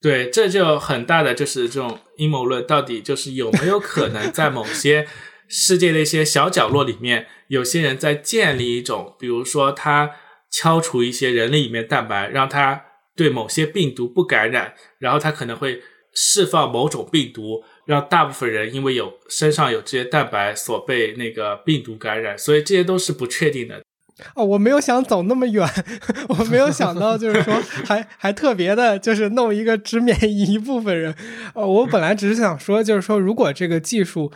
[0.00, 5.06] 对，这就很大的就是这种阴谋论，到底就是有没有可能在某些
[5.50, 10.12] 世界的一些小角落里面，有些人在建立一种，比如说他
[10.48, 12.84] 敲除一些人类里面蛋白，让他
[13.16, 15.82] 对某些病毒不感染，然后他可能会
[16.14, 23.82] 释放某种病毒，让大部分人因为有身上有这些蛋白所被那个病毒感染，所以这些都是不确定的。
[24.34, 25.66] 哦，我没有想走那么远，
[26.28, 27.54] 我没有想到，就是说
[27.86, 31.14] 还 还特别的，就是弄一个只免一部分人。
[31.54, 34.30] 呃，我本来只是想说，就是说，如果这个技术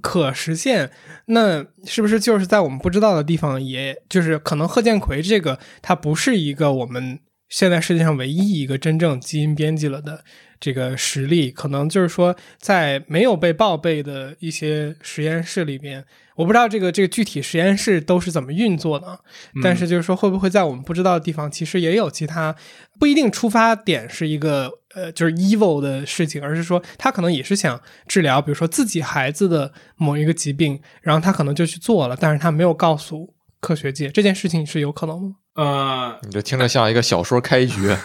[0.00, 0.90] 可实现，
[1.26, 10.24] 那是不是就是在我们不知道的地方，也就是可能贺建奎这个，他不是一个我们现在世界上唯一一个真正基因编辑了的
[10.60, 16.04] 这个实例，可能就是说，在没有被报备的一些实验室里边。
[16.36, 19.18] 我不知道这个这个具体实验室都是怎么运作的，
[19.60, 22.54] 但是就是说会不会在我们不知道的地方，其实也有其他
[22.96, 35.36] 不一定出发点是一个呃就是 evil 的事情，而是说他可能也是想治疗，比如说自己孩子的某一个疾病，然后他可能就去做了，但是他没有告诉科学界这件事情是有可能吗？
[35.54, 37.94] 呃，你这听着像一个小说开局。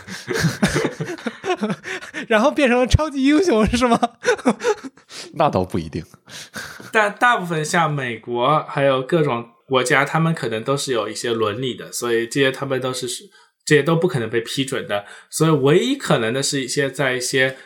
[2.27, 3.99] 然后变成了超级英雄是吗？
[5.35, 6.03] 那倒不一定。
[6.91, 13.07] 但大部分像美国还有各种国家，他们可能都是有一些伦理的，所以这些他们都是
[13.65, 15.05] 这些都不可能被批准的。
[15.29, 17.57] 所以唯一可能的是一些在一些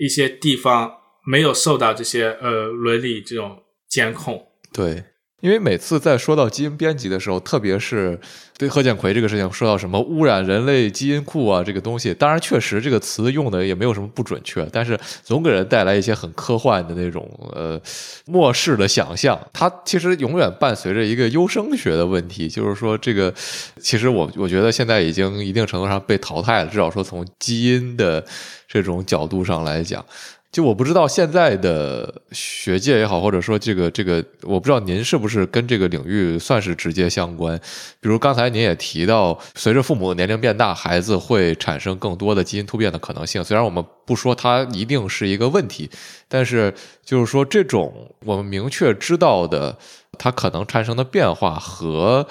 [0.00, 0.92] 一些地方
[1.26, 4.52] 没有受到这些呃伦理这种监控。
[4.72, 5.04] 对，
[5.40, 8.18] 因为每次在说到基因编辑的时候，特别是
[8.56, 17.80] 对贺建奎这个事情，说到什么污染人类基因库啊这个东西，当然确实这个词用的也没有什么不准确，但是总给人带来一些很科幻的那种呃
[18.26, 19.38] 末世的想象。
[19.52, 23.32] 它其实永远伴随着一个优生学的问题，就是说这个
[23.80, 28.24] 其实我我觉得现在已经一定程度上被淘汰了，至少说从基因的
[28.66, 30.04] 这种角度上来讲。
[30.50, 37.58] 就我不知道现在的学界也好，或者说这个这个，我不知道您是不是跟这个领域算是直接相关。
[38.00, 43.44] 比如刚才您也提到，随着父母年龄变大，孩子会产生更多的基因突变的可能性。
[43.44, 45.90] 虽然我们不说它一定是一个问题，
[46.28, 46.72] 但是
[47.04, 49.76] 就是说这种我们明确知道的
[50.18, 52.26] 它可能产生的变化和。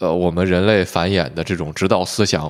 [0.00, 2.48] 呃，我们人类繁衍的这种指导思想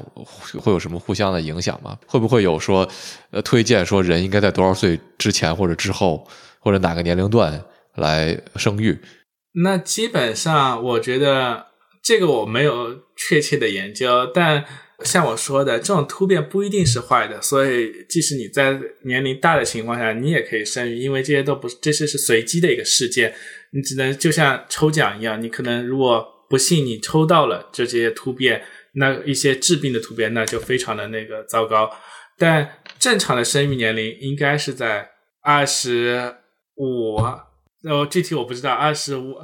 [0.59, 1.99] 会有什么互相的影响吗？
[2.07, 2.87] 会不会有说，
[3.31, 6.29] 呃，推荐说人应该在多少岁之前或者之后，
[6.61, 8.99] 或者哪个年龄段来生育？
[9.65, 11.69] 那基本上，我觉得
[12.03, 14.67] 这个我没有确切的研究，但
[15.03, 23.33] 像我说的，这种突变不一定是坏的，所以即使你在年龄大的情况下，你也可以生育，因为这些都不是这些是随机的一个事件，
[23.73, 26.35] 你只能就像抽奖一样，你可能如果。
[26.49, 31.91] 不幸你抽到了这些突变，那一些致病的突变，那就非常的那个糟糕。
[32.37, 32.69] 但
[32.99, 35.11] 正常的生育年龄应该是在
[35.43, 36.37] 二十
[36.77, 37.17] 五，
[37.85, 39.37] 呃，具体我不知道，二十五，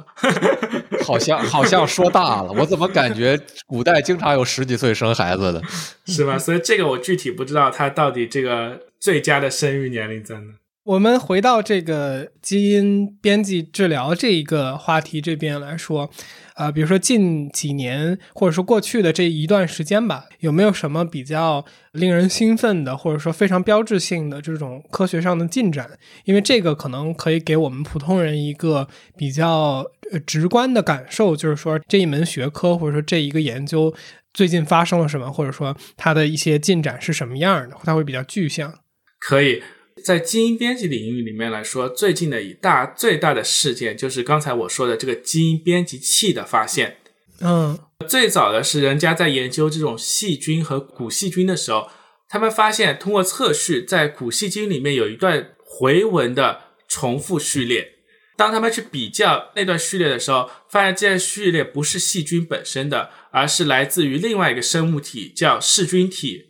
[1.05, 5.61] 好像好像说大了，我怎么感觉古代经常有十几岁生孩子的，
[6.07, 6.37] 是吧？
[6.37, 10.53] 所以这个我具体不知道，他到底这个最佳的生育年龄在哪？
[10.85, 16.09] 我们回到这个基因编辑治疗这一个话题这边来说。
[16.53, 25.89] 啊，比如说近几年，或者说过去的这一段时间吧，有没有什么比较令人兴奋的，或者说非常标志性的这种科学上的进展？
[26.23, 29.85] 因为这个可能可以给我们普通人一个比较
[30.25, 33.93] 直观的感受，就是说这一门学科或者说这一个研究
[34.33, 38.73] 最近发生了什么，或者说它的一些进展是什么样的，它会比较具象。
[39.19, 39.61] 可以。
[40.03, 46.97] 在基因编辑领域里面来说，最近的一大最大的事件就是刚才我说的这个基因编辑器的发现。
[47.39, 51.89] 嗯，最早的是人家在研究这种细菌和古细菌的时候，
[52.27, 57.93] 他们发现通过测序，在古细菌里面有一段回文的重复序列。
[58.37, 66.49] 当他们去比较那段序列的时候，发现这段序列不是细菌本身的，而是来自于另外一个生物体，叫噬菌体。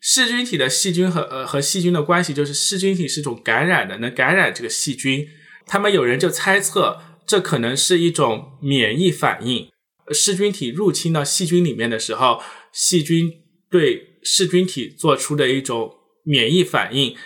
[0.00, 5.28] 噬菌体的细菌和呃和细菌的关系，就是噬菌体是一种感染的，能感染这个细菌。
[5.66, 9.68] 他们有人就猜测，这可能是一种免疫反应。
[10.12, 12.42] 噬菌体入侵到细菌里面的时候，
[12.72, 13.30] 细菌
[13.70, 15.94] 对噬菌体做出的一种
[16.24, 17.16] 免疫反应，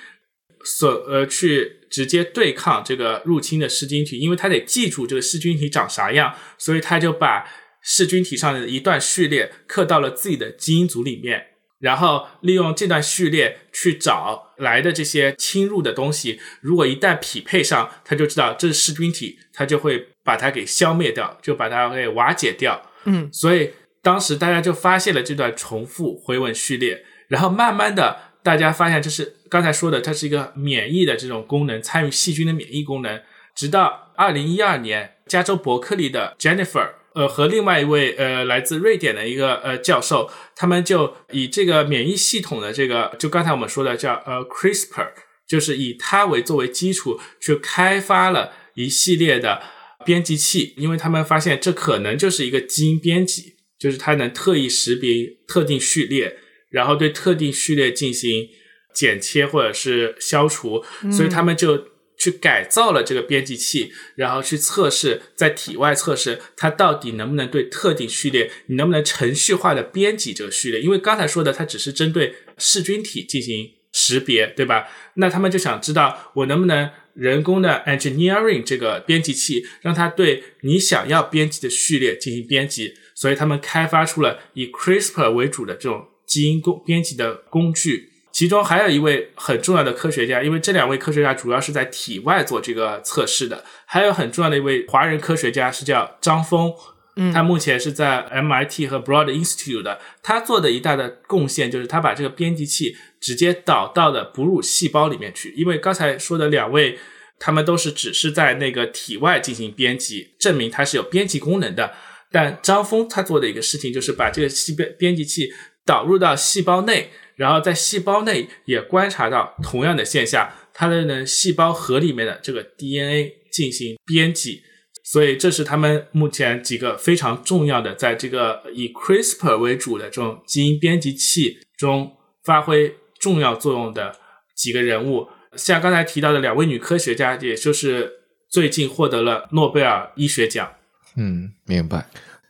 [0.63, 7.49] 所呃去直接对抗这个入侵的噬菌体，因为它得记住这个噬菌体长啥样，所以他就把
[7.83, 11.47] 噬菌体上的一段序列刻到了自己的基因组里面。
[11.79, 22.81] 然后利用这段序列去找来的这些侵入的东西，如果一旦匹配上，他就知道这是噬菌体，他就会把它给消灭掉，就把它给瓦解掉。
[23.05, 23.73] 嗯，所以
[24.03, 33.21] 当时大家就发现了这段重复回文序列，然后慢慢的大家发现这是刚才说的，它是一个免疫的这种功能，参与细菌的免疫功能。
[33.55, 36.91] 直到二零一二年，加州伯克利的 Jennifer。
[37.17, 45.09] 呃，和另外一位呃来自瑞典的一个呃教授，他们就以这个免疫系统的这个，就刚才我们说的叫呃 CRISPR，
[45.49, 49.63] 就是以它为作为基础去开发了一系列的
[50.05, 56.37] 编辑器，因为他们发现这可能就是一个基因编辑，就是它能特意识别特定序列，
[56.69, 58.47] 然后对特定序列进行
[58.95, 61.96] 剪切或者是消除，所以他们就。
[62.19, 70.81] 去改造了这个编辑器，然后去测试，在体外测试它到底能不能对特定序列，你能不能程序化的编辑这个序列？
[70.81, 74.89] 因为刚才说的它只是针对噬菌体进行识别，对吧？
[75.15, 82.95] 那他们就想知道我能不能人工的 engineering 这个编辑器，让它对你想要编辑的序列进行编辑。
[83.15, 88.11] 所以他们开发出了以 CRISPR 为主的这种基因工编辑的工具。
[88.37, 93.65] 其中还有一位很重要的科学家，因为这两位科学家主要是在体外做这个测试的。
[93.87, 96.71] 还有很重要的一位华人科学家是叫张峰，
[97.17, 99.99] 嗯，他目前是在 MIT 和 Broad Institute 的。
[100.23, 105.55] 他做的一大的贡献就是他把这个编辑器直接导到了哺乳细胞里面去。
[105.57, 106.99] 因为刚才说的两位，
[107.39, 111.95] 他们都是只是在那个体外进行编辑，证明它是有编辑功能的。
[112.31, 115.51] 但张峰他做的一个事情就是把这个细编编辑器
[115.87, 117.11] 导入到细胞内。
[117.37, 124.63] 然后在细胞内也观察到同样的现象，它的呢细胞核里面的这个 DNA 进行编辑，
[125.05, 134.17] 所以这是他们目前几个非常重要的，在这个以 CRISPR 为主的这种基因编辑器中发挥重要作用的
[134.57, 138.13] 几个人物，像刚才提到的两位女科学家，也就是
[138.51, 140.73] 最近获得了诺贝尔医学奖。
[141.17, 142.09] 嗯，明白。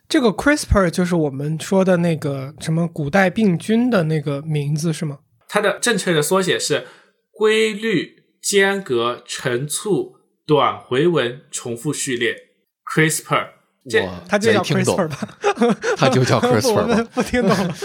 [0.09, 5.19] 这个 CRISPR 就是我们说的那个什么古代病菌的那个名字是吗？
[5.49, 6.85] 它的正确的缩写是
[7.31, 12.35] 规律间隔陈促短回文重复序列
[12.93, 13.49] （CRISPR）。
[13.89, 15.37] 这我它就叫没听懂 CRISPR 吧？
[15.95, 17.09] 它就叫 CRISPR 们吧？
[17.13, 17.75] 不听懂了，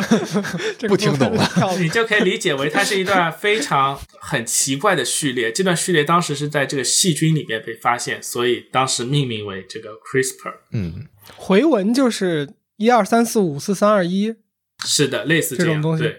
[0.88, 1.46] 不听懂了
[1.78, 5.52] 你就可以理解为它是一段非常很奇怪的序列。
[5.52, 10.54] 这段序列当时是在这个细菌里面被发现，所以当时命名为这个 CRISPR。
[10.72, 14.36] 嗯，回文就是一二三四五四三二一
[14.84, 16.04] 是的，类似样这种东西。
[16.04, 16.16] 对，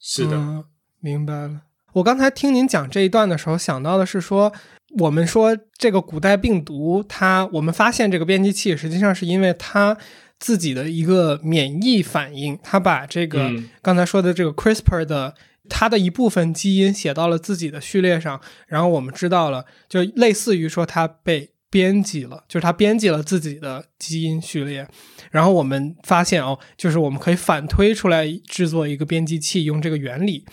[0.00, 0.64] 是的，嗯，
[1.00, 1.62] 明白了。
[1.94, 4.52] 我刚才听您讲这一段的时候，想到的是说，
[4.98, 9.96] 我们说这个古代病毒，它我们发现这个编辑器，实际上是因为它
[10.38, 13.68] 自己的一个免疫反应，它把这个、嗯。
[13.82, 15.34] 刚才说的这个 CRISPR 的
[15.68, 24.86] 它的一部分基因写到了自己的序列上，然后我们知道了，就类似于说它被编辑了，就是他编辑了自己的基因序列，
[25.30, 30.44] 然后我们发现哦，就是我们可以反推出来制作一个编辑器，用这个原理。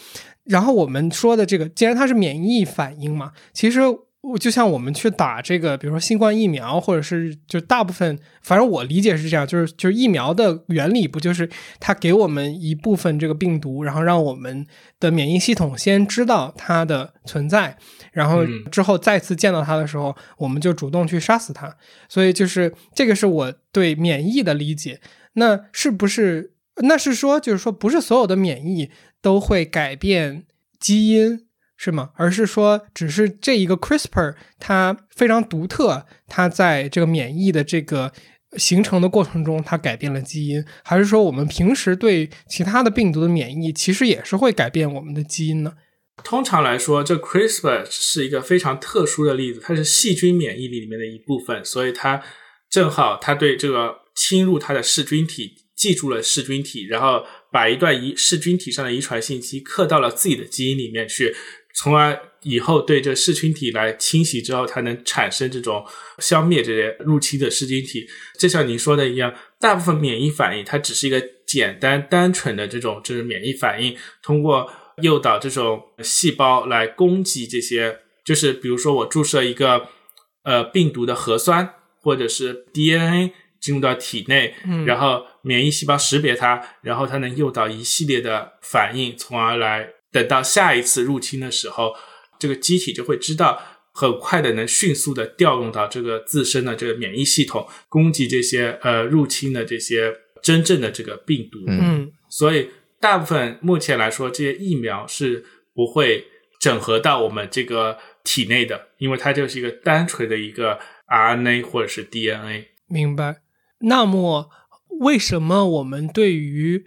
[0.46, 3.82] 然后我们说的这个，既然它是免疫反应嘛，其实
[4.22, 11.50] 我就像我们去打这个，比如说新冠疫苗，或者是就大部分，反正我理解是这样，就是就是疫苗的原理不就是
[11.80, 14.68] 它给我们一部分这个病毒，然后让我们
[15.00, 17.78] 的免疫系统先知道它的存在，
[18.12, 21.76] 然后嗯之后再次见到它的时候，我们就主动去杀死它。
[22.10, 25.00] 所以就是这个是我对免疫的理解。
[25.34, 26.54] 那是不是？
[26.82, 28.90] 那是说，就是说，不是所有的免疫
[29.22, 30.46] 都会改变
[30.80, 31.46] 基因，
[31.82, 32.10] 是吗？
[32.16, 38.12] 而是说，只是这一个 CRISPR 它非常独特，它在这个免疫的这个
[38.58, 45.72] 形成的过程中，它改变了基因，还是说我们平时对其他的病毒的免疫，其实也是会改变我们的基因呢？
[46.22, 52.22] 通常来说，这 CRISPR 是一个非常特殊的例子，它是细菌免疫力里面的一部分，所以它
[52.70, 57.24] 正好它对这个侵入它的噬菌体记住了噬菌体，然后
[57.54, 61.34] 把一段遗噬菌体上的遗传信息刻到了自己的基因里面去，
[61.80, 65.86] 从而以后对这噬菌体来侵袭之后，它能产生这种
[66.18, 68.06] 消灭这些入侵的噬菌体。
[68.38, 74.70] 就像您说的一样，大部分免疫反应它只是一个简单单纯的这种就是免疫反应，通过
[75.02, 79.88] 诱导这种细胞来攻击这些，就是比如说我注射一个
[80.44, 91.94] 呃病毒的核酸或者是 DNA 进入到体内，嗯然后免疫细胞识别它，然后它能诱导一系列的反应，从而来等到下一次入侵的时候，
[92.38, 93.62] 这个机体就会知道。
[93.92, 101.60] 很快的能迅速的调用到这个自身的这个免疫系统，攻击这些呃入侵的这些真正的这个病毒。
[101.68, 102.70] 嗯嗯所以
[103.02, 105.44] 大部分目前来说，这些疫苗是
[105.74, 106.24] 不会
[106.62, 112.68] 整合到我们这个体内的，因为它就是一个单纯的一个 RNA 或者是 DNA。
[112.88, 113.42] 明白。
[113.80, 114.50] 那么，
[115.02, 116.86] 为什么我们对于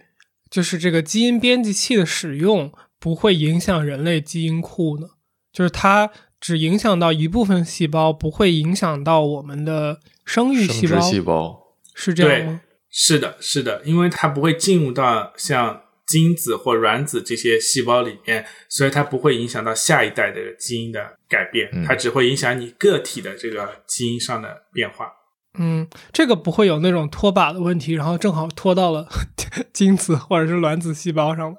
[0.49, 5.09] 就是这个基因编辑器的使用不会影响人类基因库呢？
[5.53, 6.09] 就是它
[6.41, 11.61] 只影响到一部分细胞，不会影响到我们的生育细胞，细胞，
[11.97, 12.61] 是这样吗？
[12.89, 25.11] 是的，是的，因为它不会进入到像精子或卵子这些细胞里面，所以它不会影响到下一代的基因的改变，嗯它只会影响你个体的这个基因上的变化。
[25.59, 29.09] 嗯，这个不会有那种脱靶的问题，然后正好拖到了
[29.75, 31.57] 精子或者是卵子细胞上吗？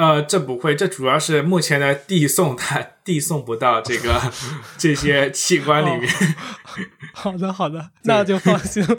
[0.00, 4.18] 呃，这不会，这主要是目前的递送它递送不到这个
[4.78, 6.10] 这些器官里面，
[7.12, 8.96] 好的，好的，那就放心了。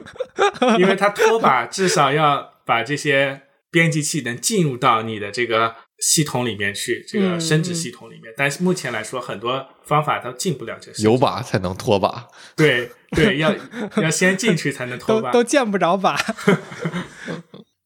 [0.77, 3.41] 因为它 拖把至少要把这些
[3.71, 8.31] 编辑器能进入到你的这个系统里面去，这个生殖系统里面。
[8.37, 10.97] 但是目前来说，很多方法都进不了这个。
[11.01, 12.27] 有把才能拖把。
[12.55, 13.51] 对对，要
[13.95, 15.31] 要先进去才能拖把。
[15.31, 16.15] 都都见不着把。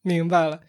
[0.02, 0.60] 明白了。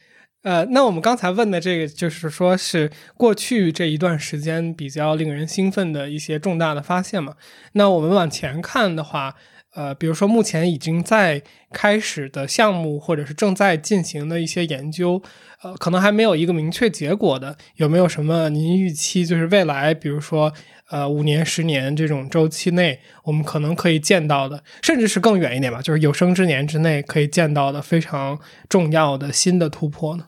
[0.47, 7.35] 呃，那我们刚才问的这个，就是说是过去这一段时间比较令人兴奋的一些重大的发现嘛。
[7.73, 9.35] 那我们往前看的话，
[9.75, 11.43] 呃，比如说目前已经在
[11.73, 15.21] 开始的项目，或者是正在进行的一些研究，
[15.63, 19.25] 呃，可能还没有一个明确结果的，有没有什么您预期？
[19.25, 20.53] 就是未来，比如说
[20.89, 28.39] 呃五年、十年这种周期内，我们可能可以见到的，甚至是更远一点吧，就是有生之年之内可以见到的非常
[28.69, 30.27] 重要的新的突破呢？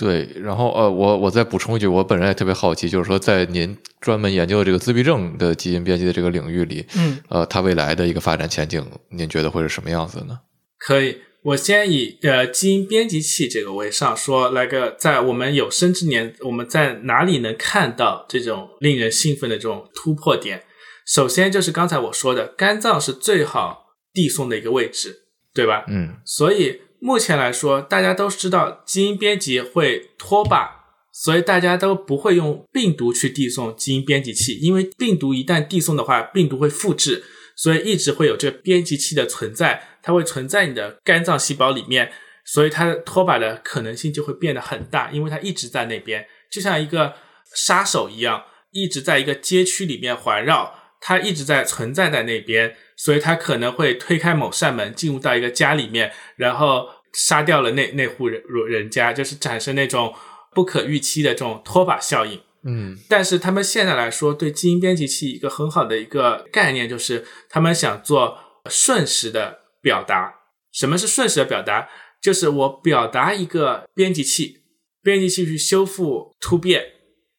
[0.00, 10.38] 对，然后呃，我我再补充一句，我本人也特别好奇，就是说，在您专门研究的这个自闭症的基因编辑的这个领域里，嗯呃，它未来的一个发展前景，您觉得会是什么样子呢？
[10.78, 20.62] 可以，我先以呃基因编辑器这个为上，说来个在我们有生之年，我们在哪里能看到这种令人兴奋的这种突破点？
[21.06, 25.84] 首先就是刚才我说的，肝脏是最好递送的一个位置，对吧？
[25.88, 30.68] 嗯所以目前来说，大家都知道基因编辑会脱靶，
[31.10, 37.24] 所以大家都不会用病毒去递送基因编辑器，因为病毒一旦递送的话，病毒会复制，
[37.56, 42.12] 所以一直会有这个编辑器的存在，它会存在你的肝脏细胞里面，
[42.44, 47.14] 所以它拖把的可能性就会变得很大，因为它一直在那边，就像一个
[47.54, 60.14] 杀手一样，一直在一个街区里面环绕，它一直在存在在那边，所以他可能会推开某扇门，进入到一个家里面，然后杀掉了那那户人人家，就是产生那种
[60.54, 62.38] 不可预期的这种拖把效应。
[62.62, 68.36] 嗯但是他们现在来说，对基因编辑器一个很好的一个概念就是，他们想做
[68.68, 70.34] 瞬时的表达。
[70.70, 71.88] 什么是瞬时的表达？
[72.20, 74.58] 就是我表达一个编辑器，
[75.02, 76.84] 编辑器去修复突变，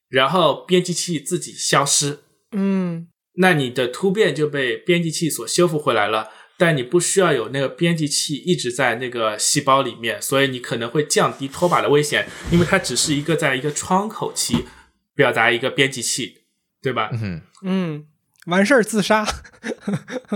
[0.10, 6.30] 然后编辑器自己消失，嗯那你的突变就被编辑器所修复回来了。
[6.58, 14.66] 但你不需要有那个编辑器一直在那个细胞里面，所以你可能会降低脱靶的危险，因为它只是一个在一个窗口期
[15.16, 16.44] 表达一个编辑器，
[16.80, 17.10] 对吧？
[17.14, 18.06] 嗯嗯，
[18.46, 19.26] 完事儿自杀。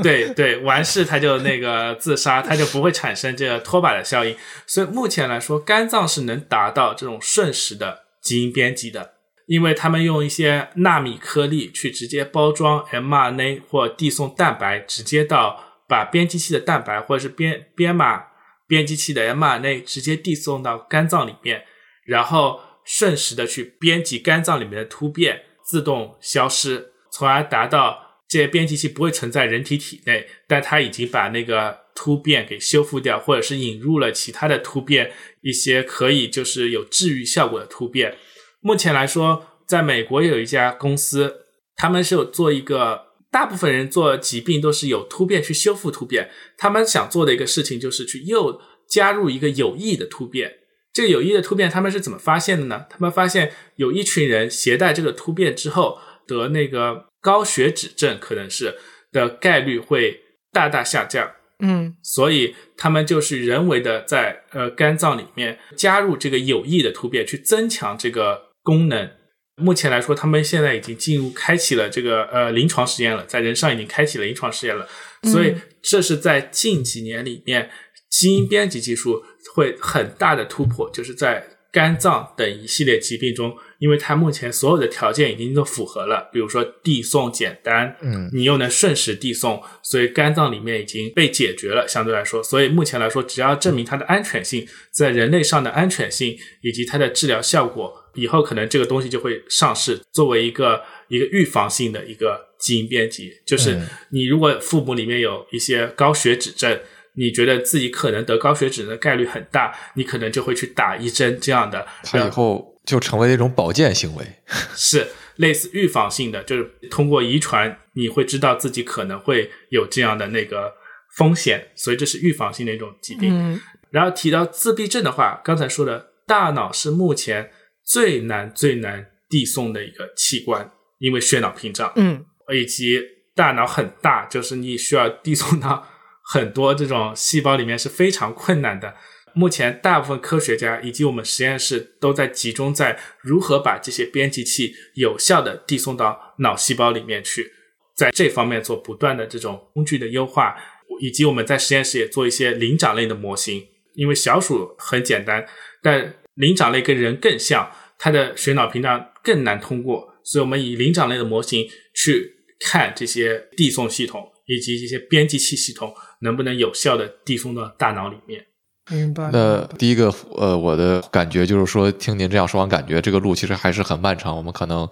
[0.01, 4.35] 对对，完事他就那个自杀，他就不会产生这个脱靶的效应。
[4.65, 9.14] 所以目前来说，肝脏是能达到这种瞬时的基因编辑的，
[9.47, 18.23] 因为他们用一些纳米颗粒去直接包装 mRNA 或递送蛋白，直接到把编辑器的蛋白或者是编编码
[18.67, 21.63] 编辑器的 mRNA 直接递送到肝脏里面，
[22.05, 38.17] 然后瞬时的去编辑肝脏里面的突变，自动消失，从而达到这些编辑器不会存在人体体内，但它已经把那个突变给修复掉，或者是引入了其他的突变，一些可以就是有治愈效果的突变。
[38.65, 41.45] 目前来说，在美国有一家公司，
[41.75, 48.59] 他们是有做一个，大部分人做疾病都是有突变去修复突变，他们想做的一个事情就是去又
[48.89, 50.51] 加入一个有益的突变。
[50.91, 52.87] 这个有益的突变，他们是怎么发现的呢？
[52.89, 58.79] 他们发现有一群人携带这个突变之后，得那个高血脂症，可能是
[59.11, 61.31] 的概率会大大下降。
[61.59, 69.09] 嗯所以他们就是人为的在呃肝脏里面加入这个有益的突变，去增强这个功能。
[69.55, 74.85] 目前来说，他们现在已经进入开启了这个呃临床实验了，在人上已经开启了临床实验了。
[75.31, 77.69] 所以这是在近几年里面，
[78.09, 91.87] 基因编辑技术会很大的突破，就是在肝脏等一系列疾病中，因为它目前所有的条件已经都符合了，比如说递送简单，嗯你又能瞬时递送，所以肝脏里面已经被解决了。
[91.87, 103.31] 相对来说，所以目前来说，只要证明它的安全性，在人类上的安全性以及它的治疗效果，以后可能这个东西就会上市，作为一个一个预防性的一个基因编辑。
[103.45, 106.79] 就是嗯你如果父母里面有一些高血脂症，
[107.13, 114.25] 你觉得自己可能得高血脂的概率很大，你可能就会去打一针这样的，它以后就成为一种保健行为。
[114.75, 115.07] 是
[115.37, 120.73] 类似预防性的，就是通过遗传，你会知道自己可能会有这样的那个
[121.15, 123.29] 风险，所以这是预防性的一种疾病。
[123.31, 123.61] 嗯
[123.91, 127.49] 然后提到自闭症的话，刚才说的大脑是目前
[127.85, 132.99] 最难最难递送的一个器官，因为血脑屏障，嗯以及
[133.35, 135.87] 大脑很大，就是你需要递送到
[136.23, 138.95] 很多这种细胞里面是非常困难的。
[139.33, 147.51] 目前大部分科学家以及我们实验室都在集中在如何把这些编辑器有效的递送到脑细胞里面去，
[147.93, 150.55] 在这方面做不断的这种工具的优化，
[151.01, 153.67] 以及我们在实验室也做一些灵长类的模型。
[153.95, 155.45] 因为小鼠很简单，
[155.81, 168.45] 但灵长类跟人更像，它的血脑屏障更难通过，所以我们以灵长类的模型去看这些递送系统以及这些编辑器系统能不能有效的递送到大脑里面。
[168.89, 169.29] 明白。
[169.31, 174.35] 那第一个，呃，我的感觉就是说，听您这样说完，感觉这个路其实还是很漫长。
[174.35, 174.87] 我们可能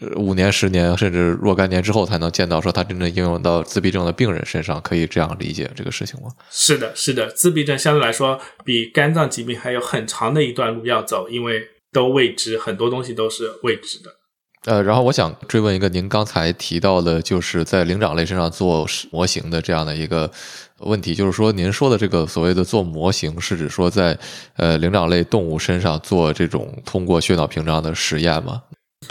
[0.00, 4.80] 呃五年、十年，甚至若干年之后，才能见到说它真正应用到自闭症的病人身上。
[4.82, 6.30] 可以这样理解这个事情吗？
[6.50, 11.62] 是的，是的，自闭症相对来说比肝脏疾病还有很长的一段路要走，因为
[11.92, 14.19] 都未知，很多东西都是未知的。
[14.66, 20.30] 呃，然后我想追问一个，您刚才提到的，就是在灵长类身上做模型的这样的一个
[20.80, 24.18] 问题，就是说，您说的这个所谓的做模型，是指说在
[24.56, 28.64] 呃灵长类动物身上做这种通过血脑屏障的实验吗？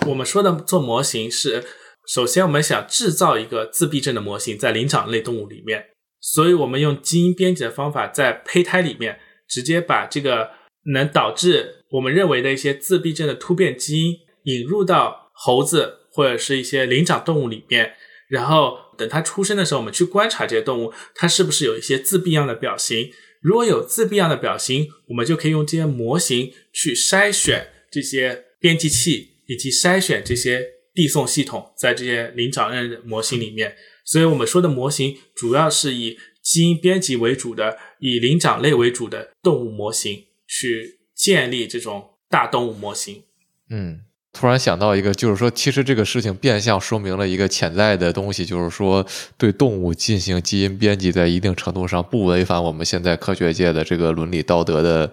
[0.06, 1.64] 我们说的做模型是，
[2.08, 5.84] 首先我们想制造一个自闭症的模型在灵长类动物里面，
[6.22, 9.18] 所以我们用基因编辑的方法在胚胎里面
[9.48, 10.52] 直接把这个
[10.94, 17.94] 能导致我们认为的一些自闭症的突变基因引入到猴子或者是一些灵长动物里面，
[18.28, 23.10] 然后等它出生的时候，我们去观察这些动物，它是不是有一些自闭样的表型。
[23.42, 30.62] 如果有自闭样的表型，我们就可以用这些模型去筛选这些编辑器以及筛选这些
[30.94, 33.78] 递送系统在这些灵长类模型里面。
[34.04, 43.24] 所以我们说的模型主要是以基因编辑为主的、以灵长类为主的动物模型去建立这种大动物模型。
[43.70, 49.06] 嗯，突然想到一个，就是说，其实这个事情变相说明了一个潜在的东西，就是说，
[49.38, 55.12] 对动物进行基因编辑，在一定程度上不违反我们现在科学界的这个伦理道德的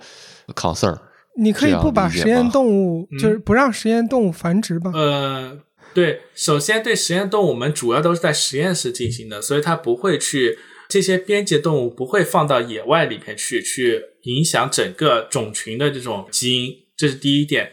[0.54, 0.98] concern。
[1.38, 4.90] 你可以不把实验动物，就是不让实验动物繁殖吧？
[4.94, 5.58] 呃，
[5.94, 17.72] 对，首先对实验动物，我们主要都是在实验室进行的，所以它不会去这些编辑动物不会放到野外里面去，去影响整个种群的这种基因，这是第一点。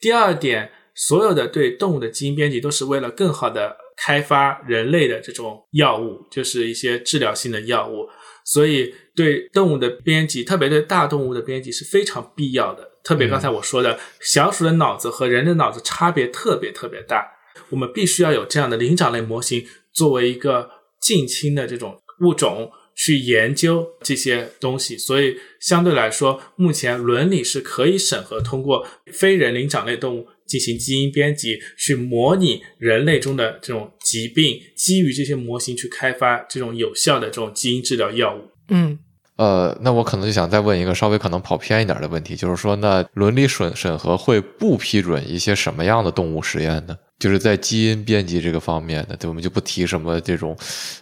[0.00, 8.08] 第二点，所有的对动物的基因编辑都是为了更好的开发人类的这种药物，就是一些治疗性的药物，
[8.44, 12.90] 所以对动物的编辑，特别对大动物的编辑是非常必要的。
[13.02, 17.26] 特别刚才我说的，小鼠的脑子和人的脑子差别特别特别大，
[17.70, 24.96] 我们必须要有这样的灵长类模型作为一个近亲的这种物种去研究这些东西。
[24.96, 38.50] 所以相对来说，目前伦理是可以审核通过非人灵长类动物进行基因编辑，去模拟人类中的这种疾病，基于这些模型去开发这种有效的这种基因治疗药物。
[38.68, 38.98] 嗯。
[39.36, 46.96] 呃，那我可能就想再问一个稍微可能跑偏一点的问题，就是说，那伦理审审核会不批准一些什么样的动物实验呢？
[47.18, 50.56] 就是在基因编辑这个方面的，对，我们就不提什么这种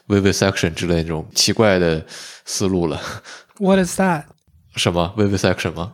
[0.09, 2.03] vivisection 之类这种奇怪的
[2.47, 2.99] 思路了。
[3.59, 4.25] What is that？
[4.77, 5.93] 什么 vivisection 吗？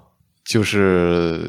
[0.49, 1.41] 就是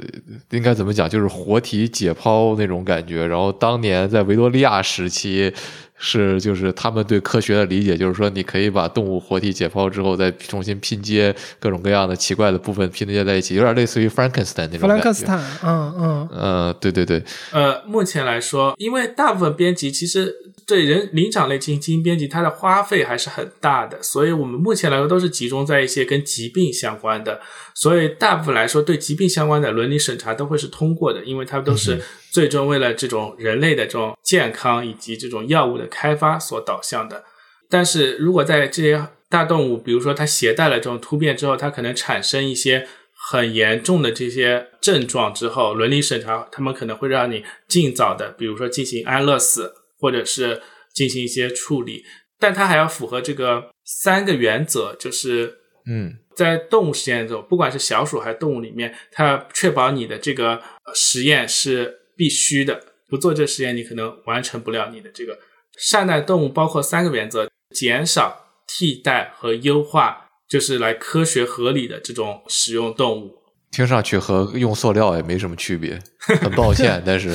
[0.50, 1.10] 应该怎么讲？
[1.10, 3.26] 就是活体解剖那种感觉。
[3.26, 5.54] 然后当年在维多利亚时期。
[6.02, 14.80] 是，就是他们对科学的理解，就是说你可以把动物活体解剖之后，再重新拼接各种各样的奇怪的部分拼接在一起，有点类似于 Frankenstein 那种感觉。
[14.80, 17.22] 弗兰克斯坦，嗯嗯嗯，对对对。
[17.52, 20.34] 呃，目前来说，因为大部分编辑其实
[20.70, 27.42] 对人灵长类进行基因编辑，它的花费还是很大的，所以我们目前来说都是集中在一些跟疾病相关的，
[27.74, 32.00] 所以大部分来说对疾病相关的伦理审查都会是通过的，因为它都是。
[32.32, 37.24] 最终为了这种人类的这种健康以及这种药物的开发所导向的，
[37.68, 42.88] 但是如果在这些大动物，比如说它携带了这种突变之后，它可能产生一些
[43.32, 50.62] 很严重的这些症状之后，伦理审查他们可能会让你尽早的，比如说进行安乐死，或者是
[50.94, 52.04] 进行一些处理，
[52.40, 55.56] 但它还要符合这个三个原则，就是
[55.86, 60.62] 嗯，在动物实验中，不管是小鼠还是动物里面，它确保你的这个
[60.94, 61.98] 实验是。
[62.20, 62.78] 必须的，
[63.08, 65.40] 不做这实验，你可能完成不了你的这个
[65.78, 66.50] 善待动物。
[66.50, 73.38] 包括三个原则：减少、替代和优化，就是来科学合理的这种使用动物。
[73.72, 75.98] 听上去和用塑料也没什么区别，
[76.42, 77.30] 很抱歉， 但是，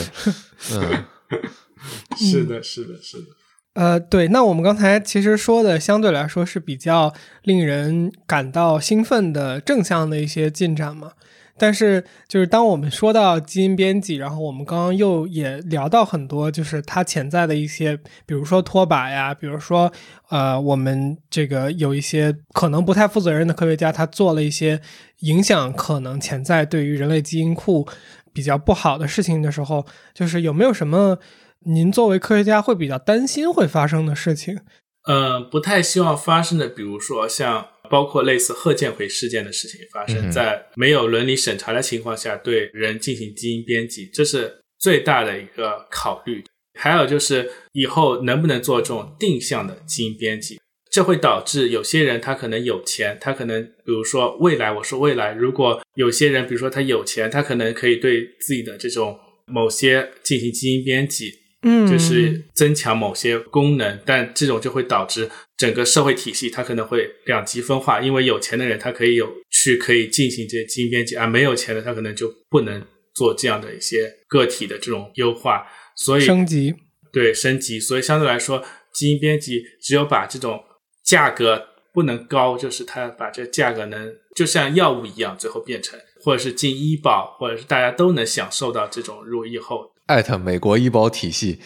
[0.73, 1.05] 嗯，
[2.17, 3.25] 是的，是的，是的。
[3.75, 7.13] 呃，对，那我们刚才其实说的相对来说是比较
[7.43, 11.13] 令人感到兴奋的正向的一些进展嘛。
[11.57, 17.97] 但是，就是当我们说到基因编辑，然后我们刚刚又也聊到很多，就是它潜在的一些，
[18.27, 19.93] 比如说拖把呀，比如说，
[20.31, 24.81] 呃，我们这个有一些可能不太负责任的科学家，他做了一些
[25.21, 27.87] 影响可能潜在对于人类基因库
[28.33, 31.17] 比较不好的事情的时候，就是有没有什么
[31.67, 34.59] 您作为科学家会比较担心会发生的事情？
[35.09, 37.69] 嗯，不太希望发生的，比如说像。
[37.91, 46.43] 包括类似贺建奎事件的事情发生在没有伦理审查的情况下对人进行基因编辑，这是最大的一个考虑。
[46.81, 50.59] 还有就是以后能不能做这种定向的基因编辑，
[50.91, 61.44] 这会导致有些人他可能有钱，他可能比如说未来，我说未来，如果有些人比如说他有钱，他可能可以对自己的这种某些进行基因编辑。
[61.67, 72.85] 嗯，就是增强某些功能，但这种就会导致整个社会体系它可能会两极分化，因为有钱的人他可以有去可以进行这些基因编辑，而没有钱的他可能就不能
[73.15, 75.67] 做这样的一些个体的这种优化，
[75.97, 76.75] 所以升级
[77.11, 78.63] 对升级，所以相对来说，
[78.93, 80.63] 基因编辑只有把这种
[81.03, 89.94] 价格不能高，就是它把这价格能就像药物一样，最后变成或者是进医保，或者是大家都能享受到这种入以后。
[90.07, 91.61] 艾特美国医保体系，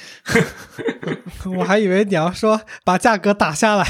[1.59, 3.85] 我还以为你要说把价格打下来。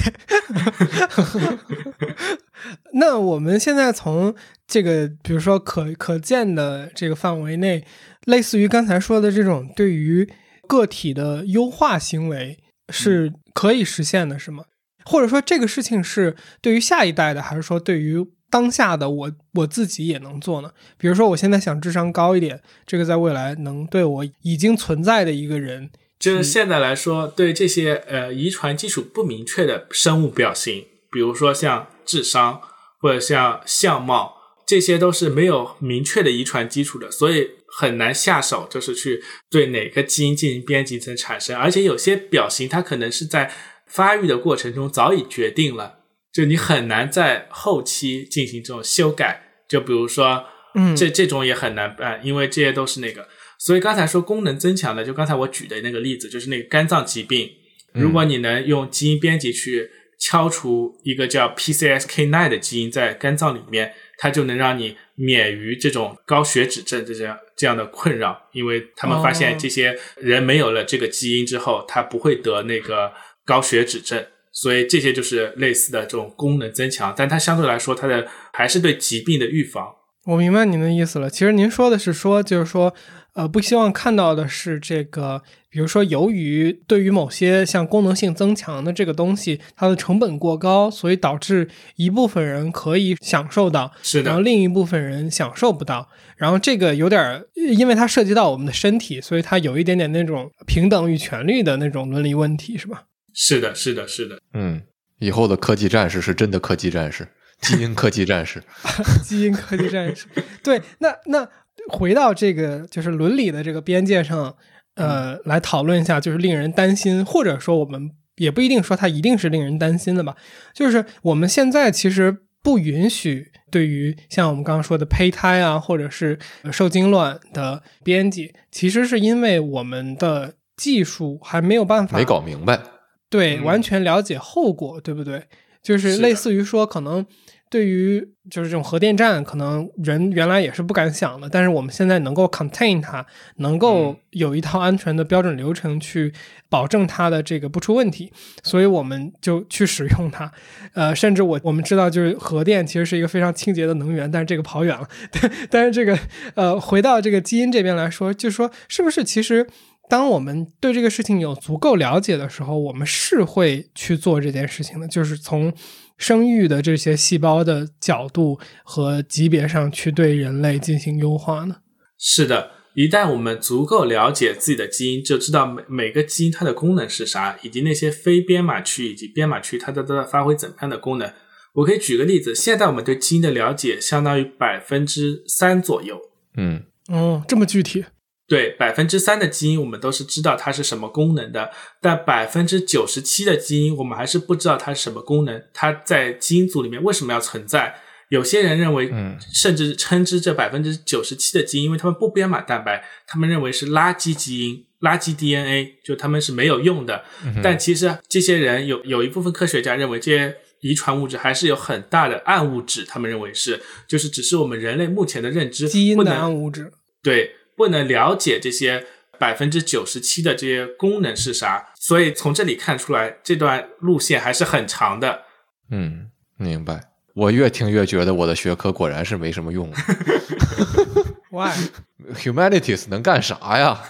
[2.94, 4.34] 那我们现在从
[4.66, 7.84] 这个，比如说可可见的这个范围内，
[8.24, 10.28] 类似于刚才说的这种对于
[10.66, 12.58] 个体的优化行为
[12.88, 14.64] 是可以实现的，是吗？
[15.04, 20.70] 或者说这个事情是对于下一代的，还是说对于当下的我我自己也能做呢？
[20.96, 32.60] 比如说，我现在想智商高一点，这个在未来能对我已经存在的一个人，就是现在来说，对这些呃遗传基础不明确的生物表型，比如说像智商
[33.00, 34.34] 或者像相貌，
[34.66, 41.56] 这些都是没有明确的遗传基础的，所以很难下手，就是去对哪个基因进行编辑层产生。
[41.56, 43.52] 而且有些表型，它可能是在
[43.86, 45.97] 发育的过程中早已决定了。
[46.38, 50.44] 就你很难在后期进行这种修改，就比如说，
[50.76, 53.26] 嗯，这这种也很难办，因为这些都是那个。
[53.58, 57.50] 所以刚才说功能增强的，就刚才我举的那个例子，就是那个肝脏疾病，
[57.92, 59.90] 如果你能用基因编辑去
[60.20, 73.12] 敲除一个叫 PCSK9 的基因在肝脏里面，它就能让你免于这种高血脂症这样这样的困扰，因为他们发现这些人没有了这个基因之后，他不会得那个
[73.44, 74.24] 高血脂症。
[74.60, 79.86] 所以这些就是类似的这种功能增强，但它相对来说，它的还是对疾病的预防。
[80.26, 81.30] 我明白您的意思了。
[81.30, 82.92] 其实您说的是说，就是说，
[83.34, 96.08] 呃，不希望看到的是这个，比如说，由于对于某些像功能性增强的这个东西，它的成本过高，所以导致一部分人可以享受到，是的，然后另一部分人享受不到。
[96.36, 103.04] 然后这个有点，因为它涉及到我们的身体，所以它有一点点那种平等与权利的那种伦理问题，是吧？
[103.40, 104.40] 是的，是的，是的。
[104.52, 104.82] 嗯，
[105.20, 107.28] 以后的科技战士是真的科技战士，
[107.62, 108.60] 基因科技战士，
[109.22, 110.26] 基因科技战士。
[110.64, 111.48] 对，那那
[111.88, 114.56] 回到这个就是伦理的这个边界上，
[114.96, 120.36] 呃，来讨论一下，就是令人担心，或者说我们也不一定说它一定是令人担心的吧。
[120.74, 126.36] 就是我们现在其实不允许对于像我们刚刚说的胚胎啊，或者是
[126.72, 132.80] 受精卵的编辑，其实是因为我们的技术还没有办法没搞明白。
[133.30, 135.44] 对，完全了解后果，对不对？
[135.82, 137.24] 就是类似于说，可能
[137.70, 143.24] 对于就是这种核电站，可能人原来也是不敢想的，但是我们现在能够 contain 它，
[143.56, 146.32] 能够有一套安全的标准流程去
[146.68, 148.32] 保证它的这个不出问题，
[148.64, 150.50] 所以我们就去使用它。
[150.94, 155.08] 呃，甚至我我们知道，就是核电其实是一个非常清洁的能源，但是这个跑远了。
[155.30, 156.18] 对， 但是这个
[156.54, 159.66] 呃，回到这个基因这边来说，就是说是不是其实。
[160.08, 165.06] 当我们对这个事情有足够了解的时候，我们是会去做这件事情的。
[165.06, 165.72] 就是从
[166.16, 171.76] 生育的这些细胞的角度和级别上去对人类进行优化呢？
[172.18, 181.30] 是的，一旦我们足够了解自己的基因，就知道每每个基因它的功能是啥，以及那些非编码区以及编码区它都在发挥怎样的功能。
[181.74, 186.18] 我可以举个例子，现在我们对基因的了解相当于百分之三左右。
[186.56, 188.04] 嗯，哦，这么具体。
[188.48, 191.70] 对百分之三的基因，我们都是知道它是什么功能的，
[192.00, 195.62] 但百分之九十七的基因，我们还是不知道它是什么功能。
[195.74, 197.94] 它在基因组里面为什么要存在？
[198.30, 207.22] 有些人认为，嗯，甚至称之这百分之九十七的基因，因为他们不编码蛋白，他们认为是垃圾基因、垃圾 DNA，就他们是没有用的。
[207.62, 216.90] 但其实这些人有有一部分科学家认为，这些遗传物质还是有很大的暗物质，他们认为是，就是只是我们人类目前的认知基因的暗物质，
[217.22, 217.57] 对。
[217.78, 219.06] 不能了解这些
[219.38, 225.42] 百分之九十七的这些功能是啥，所以从这里看出来，这段路线还是很长的。
[225.90, 227.04] 嗯，明白。
[227.34, 229.88] 我越听越觉得我的学科果然是没什么用。
[231.50, 234.02] Why？Humanities 能干啥呀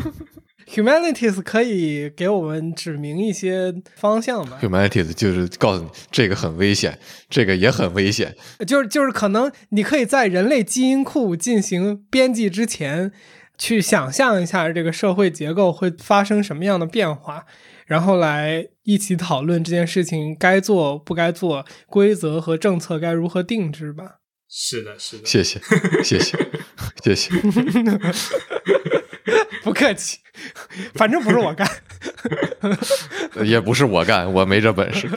[0.76, 4.58] ？Humanities 可以给我们指明一些方向吧。
[4.60, 6.98] Humanities 就是告诉你这个很危险，
[7.30, 8.36] 这个也很危险。
[8.66, 13.10] 就是就是可能你可以在人类基因库进行编辑之前，
[13.56, 17.46] 去想象一下这个社会结构会发生什么样的变化，
[17.86, 24.16] 然后来一起讨论这件事情该做不该做，规则和政策该如何定制吧。
[24.48, 25.24] 是的，是的。
[25.24, 25.58] 谢谢，
[26.04, 26.36] 谢谢，
[27.02, 27.30] 谢谢。
[29.62, 30.18] 不客气，
[30.94, 31.68] 反正不是我干，
[33.44, 35.08] 也不是我干，我没这本事。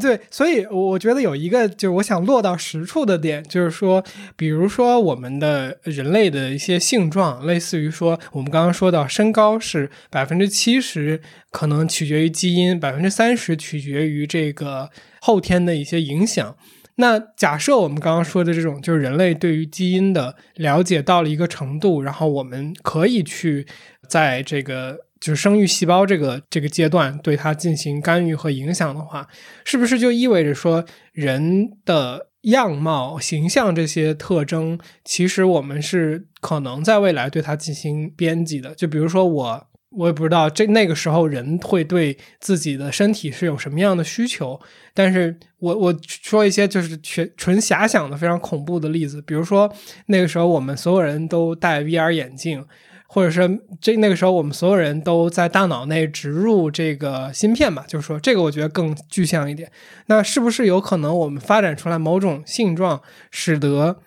[0.00, 4.04] 对，所以我觉得有一个就是我想落到实处的点，就是说，
[4.34, 11.22] 比如说我们的人类的一些性状，类似于说我们刚刚说到身高是百分之七十
[11.52, 14.90] 可能取决于基因，百分之三十取决于这个
[15.20, 16.56] 后天的一些影响。
[16.96, 23.66] 那假设我们刚刚说的这种，就是人类对于基因的了解到了一个程度，然后我们可以去
[24.08, 29.26] 在这个就是生育细胞这个这个阶段对它进行干预和影响的话，
[29.64, 38.74] 是不是就意味着说人的样貌、形象这些特征，其实我们是可能在未来对它进行编辑的？
[38.74, 39.66] 就比如说我
[39.96, 44.60] 我也不知道这那个时候人会对自己的身体是有什么样的需求，
[44.92, 49.72] 但是我我说一些就是纯纯遐想的非常恐怖的例子，比如说
[50.06, 52.64] 那个时候我们所有人都戴 VR 眼镜，
[53.06, 59.70] 或者是这那个时候我们所有人都在大脑内植入这个芯片吧，就是说这个我觉得更具象一点。
[60.06, 63.00] 那是不是有可能我们发展出来某种性状，
[63.30, 64.00] 使得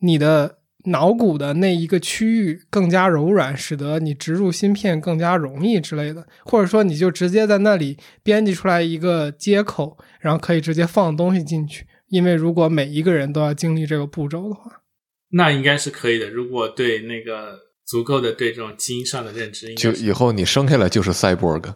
[0.00, 11.86] 你的脑骨的那一个区域更加柔软，使得你植入芯片更加容易之类的，或者说你就直接在那里编辑出来一个接口，然后可以直接放东西进去。
[12.08, 14.82] 因为如果每一个人都要经历这个步骤的话，
[15.30, 16.28] 那应该是可以的。
[16.28, 21.74] 如果对那个足够的对这种基因上的认知，就以后你生下来就是赛博格。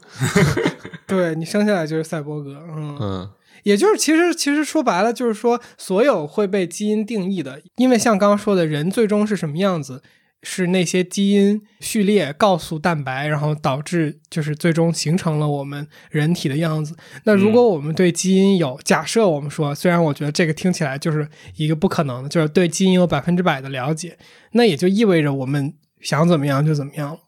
[1.07, 2.99] 对你生下来就是赛博格，嗯。
[3.01, 3.31] 嗯
[3.67, 10.05] 也就是其实其实说白了就是说，所有会被基因定义的，因为像刚刚说的人最终是什么样子，
[10.45, 16.95] 是那些基因序列告诉蛋白，然后导致就是最终形成了我们人体的样子。
[17.25, 24.17] 那如果我们对基因有假设，我们说，虽然我觉得这个听起来就是一个不可能的，就是对基因有百分之百的了解，
[24.53, 27.19] 那也就意味着我们想怎么样就怎么样了。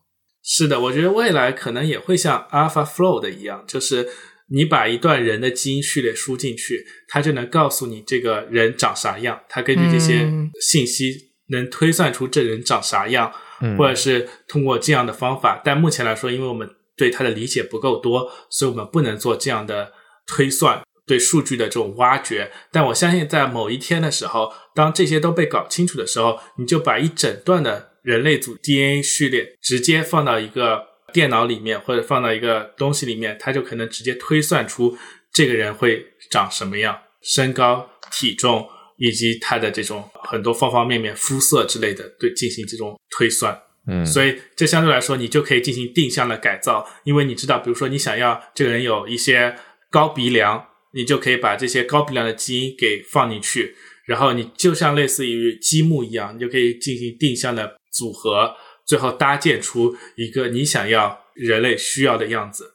[0.40, 4.09] 是的，我觉得未来可能也会像 AlphaFlow 的一样，就是
[4.51, 15.61] 你把一段人的基因序列输进去，它就能告诉你这个人长啥样，它根据这些嗯信息能推算出这人长啥样，嗯或者是通过这样的方法。
[15.65, 19.93] 但目前来说，因为我们对它的理解不够多，所以我们不能做这样的
[20.27, 20.83] 推算。
[21.07, 30.83] 对数据的这种挖掘，但我相信在某一天的时候，当这些都被搞清楚的时候，你就把一整段的人类组 DNA 序列直接放到一个
[31.13, 34.97] 电脑里面，或者放到一个东西里面，它就可能直接推算出
[35.33, 38.67] 这个人会长什么样，身高、体重
[38.97, 43.59] 以及他的这种很多方方面面、肤色之类的，对进行这种推算。
[43.87, 49.55] 嗯，所以这相对来说，你就可以进行定向的改造，因为你知道，比如说你想要这个人有一些
[49.91, 50.63] 高鼻梁，
[50.93, 53.75] 你就可以把这些高鼻梁的基因给放进去，
[54.05, 58.55] 然后你就像类似于积木一样，你就可以进行定向的组合，
[58.89, 62.73] 最后搭建出一个你想要人类需要的样子。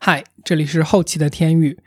[0.00, 1.78] 嗨，这里是后期的天域。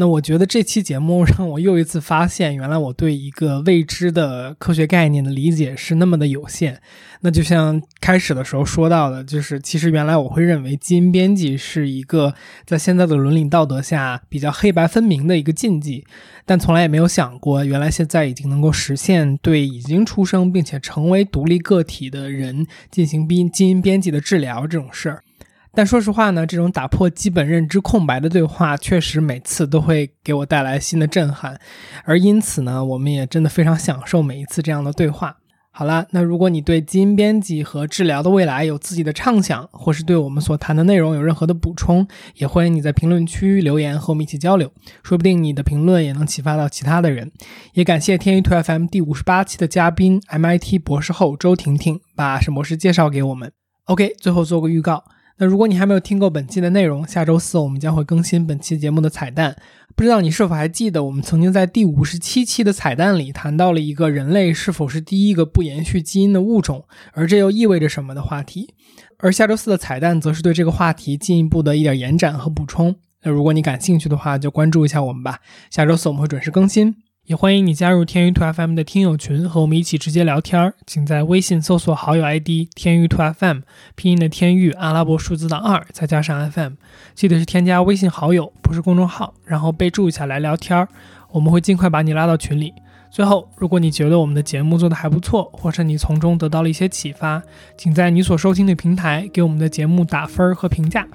[0.00, 6.80] 那我觉得这期节目 让我又一次发现，原来我对一个未知的科学概念的理解是那么的有限。
[7.22, 12.32] 那就像开始的时候说到的，就是其实原来我会认为基因编辑是一个
[12.64, 16.04] 在现在的伦理道德下比较黑白分明的一个禁忌，
[16.46, 25.24] 但从来也没有想过，原来现在已经能够实现对已经出生并且成为独立个体的人进行基基因编辑的治疗这种事儿。
[25.74, 31.60] 但说实话呢，这种打破基本认知空白的对话，确实每次都会给我带来新的震撼，
[32.04, 35.36] 而因此呢，我们也真的非常享受每一次这样的对话。
[35.70, 44.72] 好了，那如果你对基因编辑和治疗的未来有自己的畅想，或是对我们所谈的内容有任何的补充，也欢迎你在评论区留言和我们一起交流，
[45.04, 47.30] 说不定你的评论也能启发到其他的人。
[47.74, 53.52] 也感谢天娱兔 FM 第五十八期的嘉宾 MIT 博士后周婷婷把沈博士介绍给我们。
[53.84, 55.04] OK，最后做个预告。
[55.40, 59.56] 那如果你还没有听够本期的内容，下周四我们将会更新本期节目的彩蛋。
[59.94, 68.74] 不知道你是否还记得，我们曾经在第五十七期的彩蛋里谈到了一个人类是否是第一个不延续基因的物种，而这又意味着什么的话题。
[69.18, 72.94] 而下周四的彩蛋则是对这个话题进一步的一点延展和补充。
[73.22, 75.38] 那如果你感兴趣的话，就关注一下我们吧。
[75.70, 76.94] 下周四我们会准时更新。
[77.28, 80.72] 也欢迎你加入天娱兔 FM 的听友群，和我们一起直接聊天儿。
[80.86, 83.58] 请在微信搜索好友 ID 天娱兔 FM，
[83.94, 86.72] 拼音的天娱，阿拉伯数字的二，再加上 FM。
[87.14, 90.88] 记得是添加微信好友，不是公众号，然后备注一下来聊天儿，
[91.30, 92.72] 我们会尽快把你拉到群里。
[93.10, 97.42] 最后，如果你觉得我们的节目做得还不错，或是你从中得到了一些启发，
[97.76, 101.06] 请在你所收听的平台给我们的节目打分儿和评价。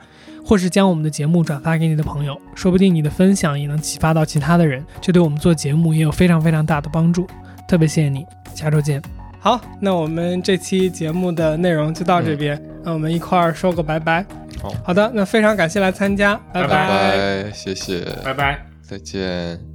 [0.44, 7.28] 或是将我们的节目转发给你的朋友，说不定你的分享也能启发到其他的人，这对我们做节目也有非常非常大的帮助。
[7.68, 9.02] 特别谢谢你，下周见。
[9.40, 14.26] 好，那我们这期节目的内容就到这边，那我们一块儿说个拜拜。
[14.62, 18.66] 好好的，那非常感谢来参加，拜拜拜拜，谢谢，拜拜。
[18.82, 19.73] 再见。